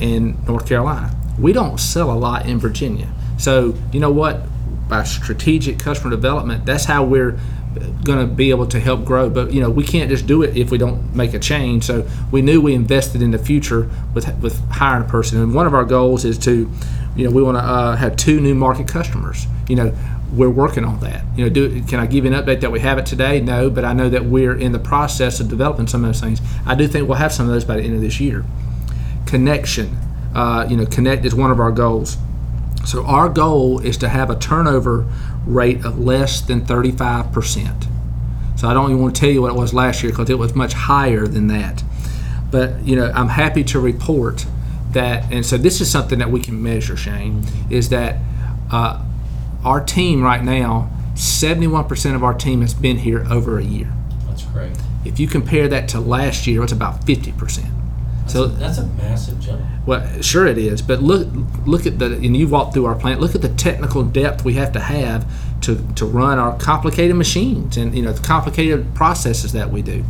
and 0.00 0.46
North 0.46 0.66
Carolina. 0.66 1.14
We 1.38 1.52
don't 1.52 1.78
sell 1.78 2.10
a 2.10 2.18
lot 2.18 2.46
in 2.46 2.58
Virginia. 2.58 3.12
So, 3.38 3.74
you 3.92 4.00
know 4.00 4.10
what? 4.10 4.42
By 4.88 5.04
strategic 5.04 5.78
customer 5.78 6.10
development, 6.10 6.66
that's 6.66 6.84
how 6.84 7.04
we're 7.04 7.38
going 8.04 8.18
to 8.18 8.26
be 8.26 8.50
able 8.50 8.66
to 8.66 8.80
help 8.80 9.04
grow. 9.04 9.30
But 9.30 9.52
you 9.52 9.60
know, 9.60 9.70
we 9.70 9.84
can't 9.84 10.10
just 10.10 10.26
do 10.26 10.42
it 10.42 10.56
if 10.56 10.70
we 10.70 10.78
don't 10.78 11.14
make 11.14 11.34
a 11.34 11.38
change. 11.38 11.84
So 11.84 12.08
we 12.30 12.42
knew 12.42 12.60
we 12.60 12.74
invested 12.74 13.22
in 13.22 13.30
the 13.30 13.38
future 13.38 13.88
with 14.14 14.32
with 14.42 14.58
hiring 14.70 15.04
a 15.04 15.08
person. 15.08 15.40
And 15.40 15.54
one 15.54 15.66
of 15.66 15.74
our 15.74 15.84
goals 15.84 16.24
is 16.24 16.38
to, 16.38 16.70
you 17.16 17.24
know, 17.24 17.30
we 17.30 17.42
want 17.42 17.56
to 17.56 17.62
uh, 17.62 17.96
have 17.96 18.16
two 18.16 18.40
new 18.40 18.54
market 18.54 18.88
customers. 18.88 19.46
You 19.68 19.76
know, 19.76 19.96
we're 20.32 20.50
working 20.50 20.84
on 20.84 21.00
that. 21.00 21.24
You 21.36 21.44
know, 21.44 21.50
do 21.50 21.82
can 21.84 22.00
I 22.00 22.06
give 22.06 22.24
you 22.24 22.32
an 22.32 22.42
update 22.42 22.60
that 22.60 22.72
we 22.72 22.80
have 22.80 22.98
it 22.98 23.06
today? 23.06 23.40
No, 23.40 23.70
but 23.70 23.84
I 23.84 23.92
know 23.92 24.08
that 24.08 24.24
we're 24.24 24.56
in 24.56 24.72
the 24.72 24.78
process 24.78 25.40
of 25.40 25.48
developing 25.48 25.86
some 25.86 26.04
of 26.04 26.08
those 26.08 26.20
things. 26.20 26.40
I 26.66 26.74
do 26.74 26.86
think 26.88 27.08
we'll 27.08 27.18
have 27.18 27.32
some 27.32 27.46
of 27.46 27.52
those 27.52 27.64
by 27.64 27.76
the 27.76 27.82
end 27.82 27.94
of 27.94 28.00
this 28.00 28.20
year. 28.20 28.44
Connection, 29.30 29.96
uh, 30.34 30.66
you 30.68 30.76
know, 30.76 30.84
connect 30.84 31.24
is 31.24 31.36
one 31.36 31.52
of 31.52 31.60
our 31.60 31.70
goals. 31.70 32.16
So 32.84 33.06
our 33.06 33.28
goal 33.28 33.78
is 33.78 33.96
to 33.98 34.08
have 34.08 34.28
a 34.28 34.36
turnover 34.36 35.06
rate 35.46 35.84
of 35.84 36.00
less 36.00 36.40
than 36.40 36.62
35%. 36.62 37.86
So 38.58 38.68
I 38.68 38.74
don't 38.74 38.90
even 38.90 39.00
want 39.00 39.14
to 39.14 39.20
tell 39.20 39.30
you 39.30 39.42
what 39.42 39.52
it 39.52 39.56
was 39.56 39.72
last 39.72 40.02
year 40.02 40.10
because 40.10 40.30
it 40.30 40.38
was 40.38 40.56
much 40.56 40.72
higher 40.72 41.28
than 41.28 41.46
that. 41.46 41.84
But 42.50 42.84
you 42.84 42.96
know, 42.96 43.12
I'm 43.14 43.28
happy 43.28 43.62
to 43.62 43.78
report 43.78 44.46
that, 44.90 45.32
and 45.32 45.46
so 45.46 45.56
this 45.56 45.80
is 45.80 45.88
something 45.88 46.18
that 46.18 46.32
we 46.32 46.40
can 46.40 46.60
measure, 46.60 46.96
Shane, 46.96 47.44
is 47.70 47.90
that 47.90 48.16
uh, 48.72 49.00
our 49.64 49.80
team 49.80 50.24
right 50.24 50.42
now, 50.42 50.90
71% 51.14 52.16
of 52.16 52.24
our 52.24 52.34
team 52.34 52.62
has 52.62 52.74
been 52.74 52.98
here 52.98 53.24
over 53.30 53.60
a 53.60 53.64
year. 53.64 53.92
That's 54.26 54.42
great. 54.46 54.72
If 55.04 55.20
you 55.20 55.28
compare 55.28 55.68
that 55.68 55.88
to 55.90 56.00
last 56.00 56.48
year, 56.48 56.64
it's 56.64 56.72
about 56.72 57.06
50% 57.06 57.79
so 58.30 58.46
that's 58.46 58.78
a 58.78 58.86
massive 58.86 59.40
jump. 59.40 59.62
Well, 59.86 60.22
sure 60.22 60.46
it 60.46 60.58
is, 60.58 60.82
but 60.82 61.02
look 61.02 61.28
look 61.66 61.86
at 61.86 61.98
the 61.98 62.06
and 62.06 62.36
you 62.36 62.48
walked 62.48 62.74
through 62.74 62.86
our 62.86 62.94
plant. 62.94 63.20
Look 63.20 63.34
at 63.34 63.42
the 63.42 63.48
technical 63.48 64.02
depth 64.02 64.44
we 64.44 64.54
have 64.54 64.72
to 64.72 64.80
have 64.80 65.26
to 65.62 65.76
to 65.94 66.06
run 66.06 66.38
our 66.38 66.56
complicated 66.58 67.16
machines 67.16 67.76
and 67.76 67.94
you 67.94 68.02
know 68.02 68.12
the 68.12 68.22
complicated 68.22 68.94
processes 68.94 69.52
that 69.52 69.70
we 69.70 69.82
do. 69.82 70.04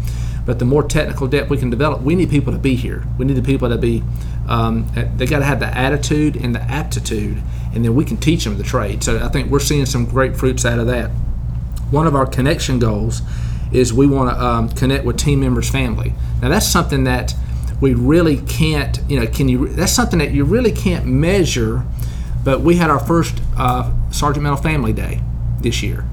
But 0.47 0.59
the 0.59 0.65
more 0.65 0.83
technical 0.83 1.29
depth 1.29 1.51
we 1.51 1.59
can 1.59 1.71
develop, 1.71 2.03
we 2.03 2.15
need 2.15 2.31
people 2.31 2.53
to 2.53 2.59
be 2.59 2.75
here. 2.75 3.05
We 3.19 3.25
need 3.25 3.37
the 3.37 3.43
people 3.43 3.69
to 3.69 3.79
be. 3.79 4.03
Um, 4.49 4.91
they 5.17 5.27
got 5.27 5.41
to 5.41 5.45
have 5.45 5.61
the 5.61 5.67
attitude 5.67 6.35
and 6.35 6.55
the 6.55 6.63
aptitude, 6.63 7.41
and 7.73 7.85
then 7.85 7.95
we 7.95 8.05
can 8.05 8.17
teach 8.17 8.45
them 8.45 8.57
the 8.57 8.65
trade. 8.65 9.05
So 9.05 9.25
I 9.25 9.29
think 9.29 9.51
we're 9.51 9.61
seeing 9.61 9.87
some 9.87 10.07
great 10.07 10.37
fruits 10.37 10.65
out 10.65 10.79
of 10.79 10.87
that. 10.89 11.11
One 11.91 12.07
of 12.07 12.15
our 12.15 12.27
connection 12.27 12.79
goals 12.79 13.23
is 13.73 13.93
we 13.93 14.07
want 14.07 14.31
to 14.31 14.45
um, 14.45 14.69
connect 14.71 15.05
with 15.05 15.19
team 15.19 15.41
members' 15.41 15.71
family. 15.71 16.15
Now 16.43 16.49
that's 16.49 16.67
something 16.67 17.05
that 17.05 17.35
we 17.81 17.95
really 17.95 18.39
can't, 18.43 19.01
you 19.09 19.19
know, 19.19 19.27
can 19.27 19.49
you, 19.49 19.69
that's 19.69 19.93
something 19.93 20.19
that 20.19 20.33
you 20.33 20.45
really 20.45 20.73
can't 20.73 21.07
measure. 21.07 21.85
But 22.45 22.61
we 22.61 22.77
had 22.77 22.91
our 22.91 22.99
first 22.99 23.41
uh, 23.57 23.93
Sargent 24.11 24.43
Metal 24.43 24.59
Family 24.59 24.93
Day 24.93 25.21
this 25.61 25.83
year, 25.83 26.05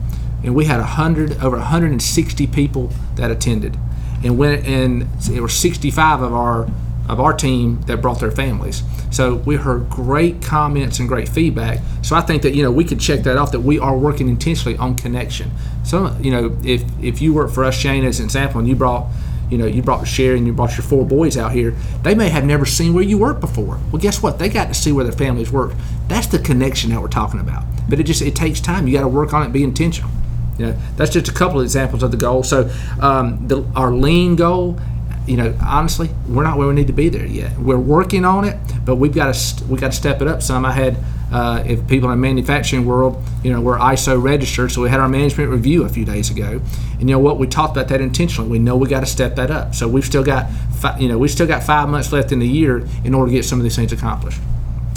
and 0.43 0.53
we 0.53 0.65
had 0.65 0.79
100, 0.79 1.41
over 1.41 1.57
160 1.57 2.47
people 2.47 2.91
that 3.15 3.31
attended. 3.31 3.77
And 4.23 4.37
when, 4.37 4.65
and 4.65 5.01
there 5.21 5.41
were 5.41 5.49
65 5.49 6.21
of 6.21 6.33
our 6.33 6.67
of 7.07 7.21
our 7.21 7.33
team 7.33 7.81
that 7.83 8.01
brought 8.01 8.19
their 8.19 8.31
families. 8.31 8.83
So 9.11 9.35
we 9.35 9.55
heard 9.55 9.89
great 9.89 10.41
comments 10.41 10.99
and 10.99 11.07
great 11.07 11.29
feedback. 11.29 11.79
So 12.01 12.15
I 12.15 12.21
think 12.21 12.41
that 12.41 12.53
you 12.53 12.63
know 12.63 12.71
we 12.71 12.83
could 12.83 12.99
check 12.99 13.21
that 13.21 13.37
off 13.37 13.51
that 13.53 13.61
we 13.61 13.79
are 13.79 13.97
working 13.97 14.27
intentionally 14.27 14.77
on 14.77 14.95
connection. 14.95 15.51
So 15.83 16.15
you 16.19 16.31
know 16.31 16.57
if 16.63 16.83
if 17.01 17.21
you 17.21 17.33
work 17.33 17.51
for 17.51 17.63
us, 17.63 17.75
Shane, 17.75 18.03
as 18.03 18.19
an 18.19 18.25
example, 18.25 18.59
and 18.59 18.67
you 18.67 18.75
brought 18.75 19.07
you 19.49 19.57
know, 19.57 19.65
you 19.65 19.81
brought 19.81 20.01
and 20.19 20.47
you 20.47 20.53
brought 20.53 20.77
your 20.77 20.83
four 20.83 21.05
boys 21.05 21.37
out 21.37 21.51
here. 21.51 21.71
They 22.03 22.15
may 22.15 22.29
have 22.29 22.43
never 22.43 22.65
seen 22.65 22.93
where 22.93 23.03
you 23.03 23.17
worked 23.17 23.39
before. 23.39 23.79
Well, 23.91 24.01
guess 24.01 24.21
what? 24.21 24.39
They 24.39 24.49
got 24.49 24.67
to 24.67 24.73
see 24.73 24.91
where 24.91 25.03
their 25.03 25.13
families 25.13 25.51
work. 25.51 25.73
That's 26.07 26.27
the 26.27 26.39
connection 26.39 26.89
that 26.91 27.01
we're 27.01 27.07
talking 27.07 27.39
about. 27.39 27.63
But 27.89 27.99
it 27.99 28.03
just 28.03 28.21
it 28.21 28.35
takes 28.35 28.59
time. 28.59 28.87
You 28.87 28.93
got 28.93 29.01
to 29.01 29.07
work 29.07 29.33
on 29.33 29.43
it. 29.43 29.53
Be 29.53 29.63
intentional. 29.63 30.11
You 30.57 30.67
know, 30.67 30.77
that's 30.95 31.11
just 31.11 31.29
a 31.29 31.33
couple 31.33 31.59
of 31.59 31.63
examples 31.63 32.03
of 32.03 32.11
the 32.11 32.17
goal. 32.17 32.43
So 32.43 32.69
um, 32.99 33.47
the, 33.47 33.63
our 33.75 33.91
lean 33.91 34.35
goal 34.35 34.79
you 35.27 35.35
know, 35.35 35.53
honestly, 35.61 36.09
we're 36.29 36.43
not 36.43 36.57
where 36.57 36.69
we 36.69 36.73
need 36.73 36.87
to 36.87 36.93
be 36.93 37.09
there 37.09 37.25
yet. 37.25 37.59
We're 37.59 37.77
working 37.77 38.23
on 38.23 38.45
it, 38.45 38.57
but 38.85 38.95
we've 38.95 39.13
got 39.13 39.35
to 39.35 39.65
we 39.65 39.77
got 39.77 39.91
to 39.91 39.97
step 39.97 40.21
it 40.21 40.27
up 40.27 40.41
some. 40.41 40.65
I 40.65 40.71
had 40.71 40.97
uh, 41.31 41.63
if 41.65 41.85
people 41.87 42.09
in 42.09 42.19
the 42.19 42.27
manufacturing 42.27 42.85
world, 42.85 43.21
you 43.43 43.51
know, 43.51 43.59
we're 43.59 43.77
ISO 43.77 44.21
registered, 44.21 44.71
so 44.71 44.81
we 44.81 44.89
had 44.89 44.99
our 44.99 45.09
management 45.09 45.49
review 45.49 45.83
a 45.83 45.89
few 45.89 46.05
days 46.05 46.29
ago, 46.29 46.61
and 46.93 47.01
you 47.01 47.15
know 47.15 47.19
what, 47.19 47.37
we 47.37 47.47
talked 47.47 47.75
about 47.75 47.89
that 47.89 47.99
intentionally. 48.01 48.49
We 48.49 48.59
know 48.59 48.77
we 48.77 48.87
got 48.87 49.01
to 49.01 49.05
step 49.05 49.35
that 49.35 49.51
up. 49.51 49.75
So 49.75 49.87
we've 49.87 50.05
still 50.05 50.23
got, 50.23 50.49
fi- 50.79 50.97
you 50.97 51.07
know, 51.07 51.17
we've 51.17 51.31
still 51.31 51.47
got 51.47 51.63
five 51.63 51.89
months 51.89 52.11
left 52.13 52.31
in 52.31 52.39
the 52.39 52.47
year 52.47 52.87
in 53.03 53.13
order 53.13 53.29
to 53.31 53.35
get 53.35 53.45
some 53.45 53.59
of 53.59 53.63
these 53.63 53.75
things 53.75 53.91
accomplished. 53.91 54.39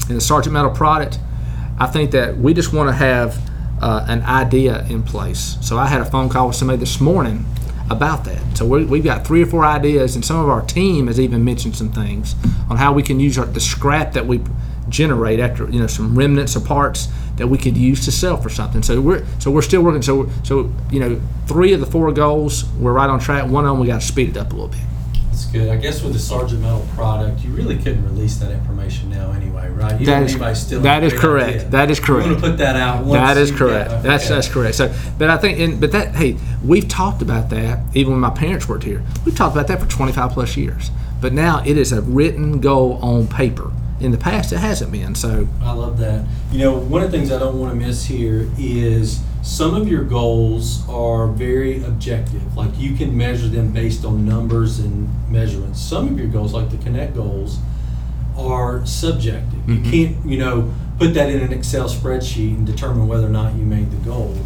In 0.09 0.15
the 0.15 0.21
Sargent 0.21 0.53
Metal 0.53 0.71
product, 0.71 1.19
I 1.79 1.87
think 1.87 2.13
that 2.13 2.37
we 2.37 2.55
just 2.55 2.73
want 2.73 2.89
to 2.89 2.95
have 2.95 3.39
uh, 3.81 4.05
an 4.09 4.23
idea 4.23 4.87
in 4.87 5.03
place. 5.03 5.57
So 5.63 5.79
I 5.79 5.87
had 5.87 6.01
a 6.01 6.05
phone 6.05 6.29
call 6.29 6.49
with 6.49 6.57
somebody 6.57 6.79
this 6.79 7.01
morning 7.01 7.45
about 7.91 8.25
that. 8.25 8.57
So 8.57 8.65
we 8.67 8.99
have 8.99 9.05
got 9.05 9.27
three 9.27 9.43
or 9.43 9.47
four 9.47 9.65
ideas, 9.65 10.15
and 10.15 10.25
some 10.25 10.39
of 10.39 10.49
our 10.49 10.63
team 10.63 11.09
has 11.09 11.19
even 11.19 11.45
mentioned 11.45 11.77
some 11.77 11.91
things 11.91 12.37
on 12.69 12.77
how 12.77 12.93
we 12.93 13.03
can 13.03 13.19
use 13.19 13.37
our, 13.37 13.47
the 13.47 13.61
scrap 13.61 14.13
that 14.13 14.27
we 14.27 14.41
generate 14.91 15.41
after 15.41 15.69
you 15.71 15.81
know 15.81 15.87
some 15.87 16.17
remnants 16.19 16.57
of 16.57 16.65
parts 16.65 17.09
that 17.37 17.47
we 17.47 17.57
could 17.57 17.77
use 17.77 18.05
to 18.05 18.13
sell 18.13 18.37
for 18.37 18.51
something. 18.51 18.83
So 18.83 19.01
we're 19.01 19.25
so 19.39 19.51
we're 19.51 19.63
still 19.63 19.83
working. 19.83 20.03
So 20.03 20.29
so 20.43 20.71
you 20.91 21.01
know 21.01 21.21
three 21.47 21.73
of 21.73 21.81
the 21.81 21.87
four 21.87 22.13
goals 22.13 22.65
we're 22.79 22.93
right 22.93 23.09
on 23.09 23.21
track. 23.21 23.49
One 23.49 23.65
of 23.65 23.73
them 23.73 23.81
we 23.81 23.87
got 23.87 24.01
to 24.01 24.07
speed 24.07 24.31
it 24.31 24.37
up 24.37 24.53
a 24.53 24.55
little 24.55 24.69
bit. 24.69 24.81
That's 25.31 25.47
good. 25.47 25.69
I 25.71 25.77
guess 25.77 26.03
with 26.03 26.13
the 26.13 26.19
Sargent 26.19 26.61
Metal 26.61 26.87
product, 26.95 27.43
you 27.43 27.51
really 27.53 27.77
couldn't 27.77 28.05
release 28.05 28.37
that 28.39 28.51
information 28.51 29.09
now 29.09 29.33
anyway, 29.33 29.71
right? 29.71 29.99
You 29.99 30.05
that 30.07 30.25
is, 30.25 30.61
still 30.61 30.83
that 30.83 31.03
is 31.03 31.15
correct. 31.15 31.57
Idea. 31.57 31.69
That 31.71 31.91
is 31.91 32.01
correct. 32.01 32.27
You 32.27 32.33
want 32.33 32.45
to 32.45 32.51
put 32.51 32.59
that 32.59 32.77
out. 32.77 33.07
that 33.07 33.39
is 33.39 33.51
correct. 33.51 33.91
Get, 33.91 34.03
that's 34.03 34.25
okay. 34.27 34.35
that's 34.35 34.49
correct. 34.49 34.75
So, 34.75 34.95
but 35.19 35.31
I 35.31 35.39
think, 35.39 35.59
and, 35.61 35.81
but 35.81 35.93
that 35.93 36.15
hey, 36.15 36.37
we've 36.63 36.89
talked 36.89 37.23
about 37.23 37.49
that 37.51 37.79
even 37.95 38.13
when 38.13 38.21
my 38.21 38.31
parents 38.31 38.69
worked 38.69 38.85
here. 38.85 39.03
We've 39.25 39.35
talked 39.35 39.55
about 39.55 39.69
that 39.69 39.81
for 39.81 39.87
25 39.87 40.33
plus 40.33 40.57
years. 40.59 40.91
But 41.21 41.33
now 41.33 41.63
it 41.65 41.77
is 41.77 41.93
a 41.93 42.03
written 42.03 42.61
goal 42.61 42.99
on 43.03 43.27
paper 43.27 43.73
in 44.01 44.11
the 44.11 44.19
past 44.19 44.53
it 44.53 44.59
hasn't 44.59 44.91
been. 44.93 45.15
So 45.15 45.47
I 45.63 45.73
love 45.73 45.99
that. 45.99 46.27
You 46.51 46.59
know, 46.59 46.79
one 46.79 47.03
of 47.03 47.11
the 47.11 47.17
things 47.17 47.31
I 47.31 47.39
don't 47.39 47.59
want 47.59 47.73
to 47.73 47.87
miss 47.87 48.05
here 48.05 48.51
is 48.59 49.23
some 49.43 49.75
of 49.75 49.89
your 49.89 50.05
goals 50.05 50.87
are 50.89 51.27
very 51.29 51.83
objective. 51.85 52.57
Like 52.57 52.71
you 52.79 52.95
can 52.95 53.17
measure 53.17 53.49
them 53.49 53.73
based 53.73 54.05
on 54.05 54.27
numbers 54.27 54.79
and 54.79 55.09
measurements. 55.31 55.81
Some 55.81 56.09
of 56.09 56.19
your 56.19 56.29
goals, 56.29 56.53
like 56.53 56.71
the 56.71 56.79
Connect 56.79 57.15
goals, 57.15 57.59
are 58.37 58.85
subjective. 58.87 59.61
Mm-hmm. 59.61 59.85
You 59.85 59.91
can't, 59.91 60.27
you 60.27 60.39
know, 60.39 60.73
put 60.99 61.15
that 61.15 61.31
in 61.31 61.41
an 61.41 61.53
Excel 61.53 61.89
spreadsheet 61.89 62.57
and 62.57 62.67
determine 62.67 63.09
whether 63.09 63.27
or 63.27 63.31
not 63.31 63.55
you 63.55 63.65
made 63.65 63.91
the 63.91 63.97
goal. 63.99 64.37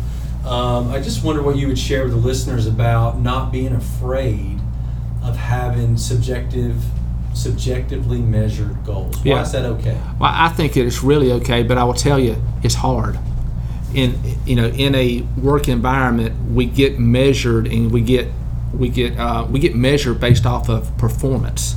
Um, 0.45 0.91
I 0.91 1.01
just 1.01 1.25
wonder 1.25 1.43
what 1.43 1.57
you 1.57 1.69
would 1.69 1.79
share 1.79 2.05
with 2.05 2.13
the 2.13 2.19
listeners 2.19 2.67
about 2.67 3.19
not 3.21 3.51
being 3.51 3.73
afraid 3.73 4.61
of 5.23 5.37
having 5.37 5.97
subjective 5.97 6.77
subjectively 7.35 8.19
measured 8.19 8.85
goals. 8.85 9.17
Why 9.19 9.33
yeah. 9.33 9.43
is 9.43 9.53
that 9.53 9.65
okay? 9.65 10.01
Well, 10.19 10.31
I 10.33 10.49
think 10.49 10.77
it's 10.77 11.03
really 11.03 11.33
okay, 11.33 11.63
but 11.63 11.77
I 11.79 11.85
will 11.85 11.95
tell 11.95 12.19
you, 12.19 12.43
it's 12.63 12.77
hard. 12.77 13.19
In 13.93 14.19
you 14.45 14.57
know, 14.57 14.69
in 14.69 14.95
a 14.95 15.21
work 15.41 15.69
environment, 15.69 16.53
we 16.53 16.67
get 16.67 16.99
measured 16.99 17.67
and 17.67 17.93
we 17.93 18.01
get 18.01 18.29
we 18.73 18.89
get 18.89 19.19
uh, 19.19 19.47
we 19.49 19.59
get 19.61 19.75
measured 19.75 20.21
based 20.21 20.47
off 20.47 20.69
of 20.69 20.97
performance. 20.99 21.77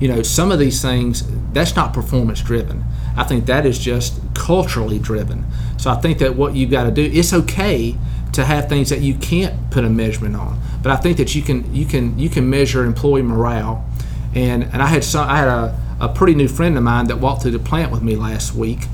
You 0.00 0.08
know, 0.08 0.22
some 0.22 0.52
of 0.52 0.58
these 0.58 0.80
things 0.80 1.24
that's 1.52 1.74
not 1.74 1.92
performance 1.92 2.40
driven. 2.40 2.84
I 3.16 3.24
think 3.24 3.46
that 3.46 3.66
is 3.66 3.78
just 3.78 4.20
culturally 4.34 4.98
driven. 4.98 5.44
So 5.76 5.90
I 5.90 5.96
think 5.96 6.18
that 6.18 6.36
what 6.36 6.54
you've 6.54 6.70
got 6.70 6.84
to 6.84 6.90
do, 6.90 7.02
it's 7.02 7.32
okay 7.32 7.96
to 8.32 8.44
have 8.44 8.68
things 8.68 8.90
that 8.90 9.00
you 9.00 9.14
can't 9.14 9.70
put 9.70 9.84
a 9.84 9.90
measurement 9.90 10.36
on, 10.36 10.60
but 10.82 10.92
I 10.92 10.96
think 10.96 11.16
that 11.16 11.34
you 11.34 11.42
can 11.42 11.74
you 11.74 11.84
can 11.84 12.18
you 12.18 12.28
can 12.28 12.48
measure 12.48 12.84
employee 12.84 13.22
morale. 13.22 13.84
And 14.38 14.62
and 14.62 14.80
I 14.80 14.86
had 14.86 15.02
some 15.02 15.28
I 15.28 15.36
had 15.36 15.48
a, 15.48 15.80
a 16.00 16.08
pretty 16.08 16.34
new 16.34 16.46
friend 16.46 16.76
of 16.76 16.84
mine 16.84 17.08
that 17.08 17.18
walked 17.18 17.42
through 17.42 17.50
the 17.50 17.58
plant 17.58 17.90
with 17.90 18.02
me 18.02 18.14
last 18.14 18.54
week, 18.54 18.86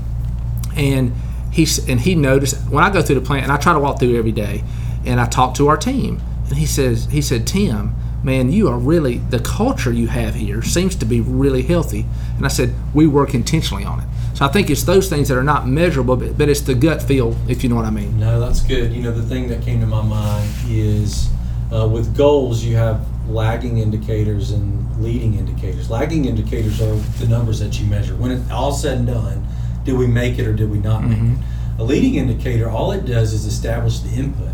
and 0.75 1.13
he's 1.51 1.87
and 1.87 1.99
he 1.99 2.15
noticed 2.15 2.55
when 2.69 2.83
I 2.83 2.89
go 2.89 3.03
through 3.03 3.19
the 3.19 3.25
plant 3.25 3.43
and 3.43 3.51
I 3.51 3.57
try 3.57 3.73
to 3.73 3.79
walk 3.79 3.99
through 3.99 4.17
every 4.17 4.31
day, 4.31 4.63
and 5.05 5.21
I 5.21 5.27
talk 5.27 5.53
to 5.55 5.67
our 5.67 5.77
team, 5.77 6.19
and 6.49 6.57
he 6.57 6.65
says 6.65 7.05
he 7.11 7.21
said 7.21 7.45
Tim, 7.45 7.95
man, 8.23 8.51
you 8.51 8.67
are 8.67 8.79
really 8.79 9.19
the 9.19 9.39
culture 9.39 9.93
you 9.93 10.07
have 10.07 10.33
here 10.33 10.63
seems 10.63 10.95
to 10.95 11.05
be 11.05 11.21
really 11.21 11.61
healthy, 11.61 12.07
and 12.37 12.45
I 12.45 12.49
said 12.49 12.73
we 12.95 13.05
work 13.05 13.35
intentionally 13.35 13.85
on 13.85 13.99
it. 13.99 14.07
So 14.33 14.45
I 14.45 14.47
think 14.49 14.71
it's 14.71 14.83
those 14.83 15.07
things 15.07 15.29
that 15.29 15.37
are 15.37 15.43
not 15.43 15.67
measurable, 15.67 16.17
but, 16.17 16.37
but 16.37 16.49
it's 16.49 16.61
the 16.61 16.73
gut 16.73 17.01
feel, 17.01 17.37
if 17.47 17.63
you 17.63 17.69
know 17.69 17.75
what 17.75 17.85
I 17.85 17.91
mean. 17.91 18.19
No, 18.19 18.39
that's 18.39 18.61
good. 18.61 18.91
You 18.91 19.01
know, 19.03 19.11
the 19.11 19.23
thing 19.23 19.47
that 19.47 19.61
came 19.61 19.79
to 19.79 19.85
my 19.85 20.01
mind 20.01 20.49
is 20.67 21.29
uh, 21.71 21.87
with 21.87 22.17
goals, 22.17 22.61
you 22.61 22.75
have 22.75 23.05
lagging 23.29 23.77
indicators 23.79 24.51
and 24.51 25.01
leading 25.01 25.35
indicators. 25.35 25.89
Lagging 25.89 26.25
indicators 26.25 26.81
are 26.81 26.95
the 27.19 27.27
numbers 27.27 27.59
that 27.59 27.79
you 27.79 27.85
measure. 27.87 28.15
When 28.15 28.31
it's 28.31 28.49
all 28.51 28.71
said 28.71 28.99
and 28.99 29.07
done, 29.07 29.45
did 29.83 29.97
we 29.97 30.07
make 30.07 30.39
it 30.39 30.47
or 30.47 30.53
did 30.53 30.69
we 30.71 30.79
not 30.79 31.03
make 31.07 31.17
Mhm. 31.19 31.33
it? 31.33 31.37
A 31.79 31.83
leading 31.83 32.15
indicator, 32.15 32.69
all 32.69 32.91
it 32.91 33.05
does 33.05 33.33
is 33.33 33.45
establish 33.45 33.99
the 33.99 34.09
input, 34.15 34.47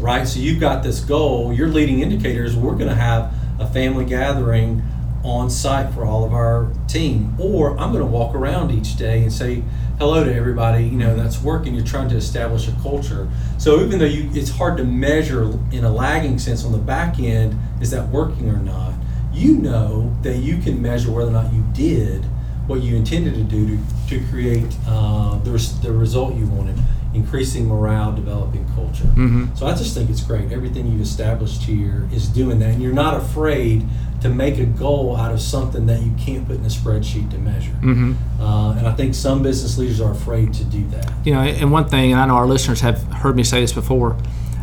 right? 0.00 0.26
So 0.26 0.40
you've 0.40 0.60
got 0.60 0.82
this 0.82 1.00
goal. 1.00 1.52
Your 1.52 1.68
leading 1.68 2.00
indicators, 2.00 2.56
we're 2.56 2.74
going 2.74 2.88
to 2.88 2.94
have 2.94 3.32
a 3.58 3.66
family 3.66 4.04
gathering 4.04 4.82
on 5.22 5.50
site 5.50 5.92
for 5.92 6.04
all 6.04 6.24
of 6.24 6.32
our 6.32 6.68
team, 6.88 7.34
or 7.38 7.72
I'm 7.78 7.90
going 7.92 8.04
to 8.04 8.10
walk 8.10 8.34
around 8.34 8.70
each 8.70 8.96
day 8.96 9.22
and 9.22 9.32
say 9.32 9.62
hello 9.98 10.22
to 10.22 10.34
everybody. 10.34 10.84
You 10.84 10.98
know, 10.98 11.16
that's 11.16 11.42
working. 11.42 11.74
You're 11.74 11.84
trying 11.84 12.08
to 12.10 12.16
establish 12.16 12.68
a 12.68 12.72
culture. 12.82 13.28
So 13.58 13.80
even 13.80 13.98
though 13.98 14.04
you, 14.04 14.30
it's 14.34 14.50
hard 14.50 14.76
to 14.76 14.84
measure 14.84 15.44
in 15.72 15.84
a 15.84 15.90
lagging 15.90 16.38
sense 16.38 16.64
on 16.64 16.72
the 16.72 16.78
back 16.78 17.18
end, 17.18 17.58
is 17.80 17.90
that 17.92 18.08
working 18.08 18.50
or 18.50 18.58
not? 18.58 18.92
You 19.32 19.56
know 19.56 20.14
that 20.22 20.38
you 20.38 20.58
can 20.58 20.80
measure 20.80 21.10
whether 21.10 21.30
or 21.30 21.32
not 21.32 21.52
you 21.52 21.64
did 21.72 22.24
what 22.66 22.82
you 22.82 22.96
intended 22.96 23.34
to 23.34 23.44
do 23.44 23.76
to, 23.76 23.82
to 24.08 24.26
create 24.28 24.66
uh, 24.88 25.38
the, 25.38 25.52
res- 25.52 25.80
the 25.80 25.92
result 25.92 26.34
you 26.34 26.46
wanted, 26.46 26.76
increasing 27.16 27.66
morale, 27.66 28.12
developing 28.12 28.64
culture. 28.74 29.08
Mhm. 29.16 29.56
So 29.58 29.66
I 29.66 29.72
just 29.74 29.94
think 29.94 30.10
it's 30.10 30.20
great. 30.20 30.52
Everything 30.52 30.86
you've 30.90 31.00
established 31.00 31.62
here 31.62 32.06
is 32.14 32.28
doing 32.28 32.58
that, 32.60 32.70
and 32.74 32.82
you're 32.82 32.92
not 32.92 33.14
afraid 33.16 33.84
to 34.20 34.28
make 34.28 34.58
a 34.58 34.64
goal 34.64 35.16
out 35.16 35.32
of 35.32 35.40
something 35.40 35.86
that 35.86 36.02
you 36.02 36.12
can't 36.18 36.46
put 36.46 36.56
in 36.58 36.64
a 36.64 36.68
spreadsheet 36.68 37.30
to 37.30 37.38
measure. 37.38 37.72
hmm 37.80 38.12
Uh, 38.40 38.72
and 38.78 38.86
I 38.86 38.92
think 38.92 39.14
some 39.14 39.42
business 39.42 39.78
leaders 39.78 40.00
are 40.00 40.12
afraid 40.12 40.52
to 40.54 40.64
do 40.64 40.84
that. 40.92 41.10
You 41.24 41.32
know, 41.34 41.40
and 41.40 41.72
one 41.72 41.86
thing, 41.86 42.12
and 42.12 42.20
I 42.20 42.26
know 42.26 42.34
our 42.34 42.46
listeners 42.46 42.80
have 42.82 43.02
heard 43.22 43.34
me 43.36 43.42
say 43.42 43.60
this 43.60 43.72
before. 43.72 44.16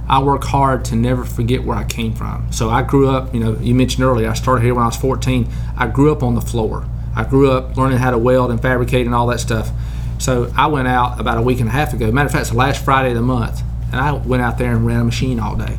I 0.07 0.19
work 0.21 0.43
hard 0.43 0.83
to 0.85 0.95
never 0.95 1.23
forget 1.23 1.63
where 1.65 1.77
I 1.77 1.85
came 1.85 2.13
from. 2.13 2.45
So 2.51 2.69
I 2.69 2.81
grew 2.83 3.07
up, 3.09 3.33
you 3.33 3.39
know, 3.39 3.55
you 3.61 3.73
mentioned 3.73 4.03
earlier, 4.03 4.29
I 4.29 4.33
started 4.33 4.63
here 4.63 4.73
when 4.75 4.83
I 4.83 4.87
was 4.87 4.97
14. 4.97 5.47
I 5.77 5.87
grew 5.87 6.11
up 6.11 6.21
on 6.23 6.35
the 6.35 6.41
floor. 6.41 6.85
I 7.15 7.23
grew 7.23 7.49
up 7.51 7.77
learning 7.77 7.99
how 7.99 8.11
to 8.11 8.17
weld 8.17 8.51
and 8.51 8.59
fabricate 8.61 9.05
and 9.05 9.15
all 9.15 9.27
that 9.27 9.39
stuff. 9.39 9.71
So 10.19 10.51
I 10.55 10.67
went 10.67 10.87
out 10.87 11.19
about 11.19 11.37
a 11.37 11.41
week 11.41 11.59
and 11.59 11.67
a 11.67 11.71
half 11.71 11.93
ago. 11.93 12.11
Matter 12.11 12.27
of 12.27 12.31
fact, 12.31 12.41
it's 12.43 12.51
the 12.51 12.57
last 12.57 12.83
Friday 12.83 13.09
of 13.09 13.15
the 13.15 13.21
month. 13.21 13.61
And 13.91 13.99
I 13.99 14.13
went 14.13 14.41
out 14.41 14.57
there 14.57 14.71
and 14.71 14.85
ran 14.85 15.01
a 15.01 15.03
machine 15.03 15.39
all 15.39 15.55
day. 15.55 15.77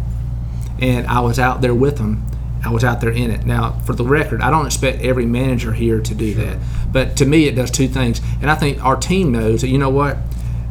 And 0.81 1.07
I 1.07 1.21
was 1.21 1.39
out 1.39 1.61
there 1.61 1.75
with 1.75 1.97
them. 1.97 2.27
I 2.65 2.71
was 2.71 2.85
out 2.85 3.01
there 3.01 3.11
in 3.11 3.31
it. 3.31 3.45
Now, 3.45 3.79
for 3.81 3.95
the 3.95 4.05
record, 4.05 4.41
I 4.41 4.51
don't 4.51 4.67
expect 4.67 5.03
every 5.03 5.27
manager 5.27 5.73
here 5.73 6.01
to 6.01 6.15
do 6.15 6.35
that. 6.35 6.59
But 6.91 7.17
to 7.19 7.27
me, 7.27 7.47
it 7.47 7.55
does 7.55 7.71
two 7.71 7.89
things. 7.89 8.21
And 8.41 8.51
I 8.51 8.55
think 8.55 8.83
our 8.83 8.97
team 8.97 9.33
knows 9.33 9.61
that, 9.61 9.69
you 9.69 9.79
know 9.79 9.91
what? 9.91 10.17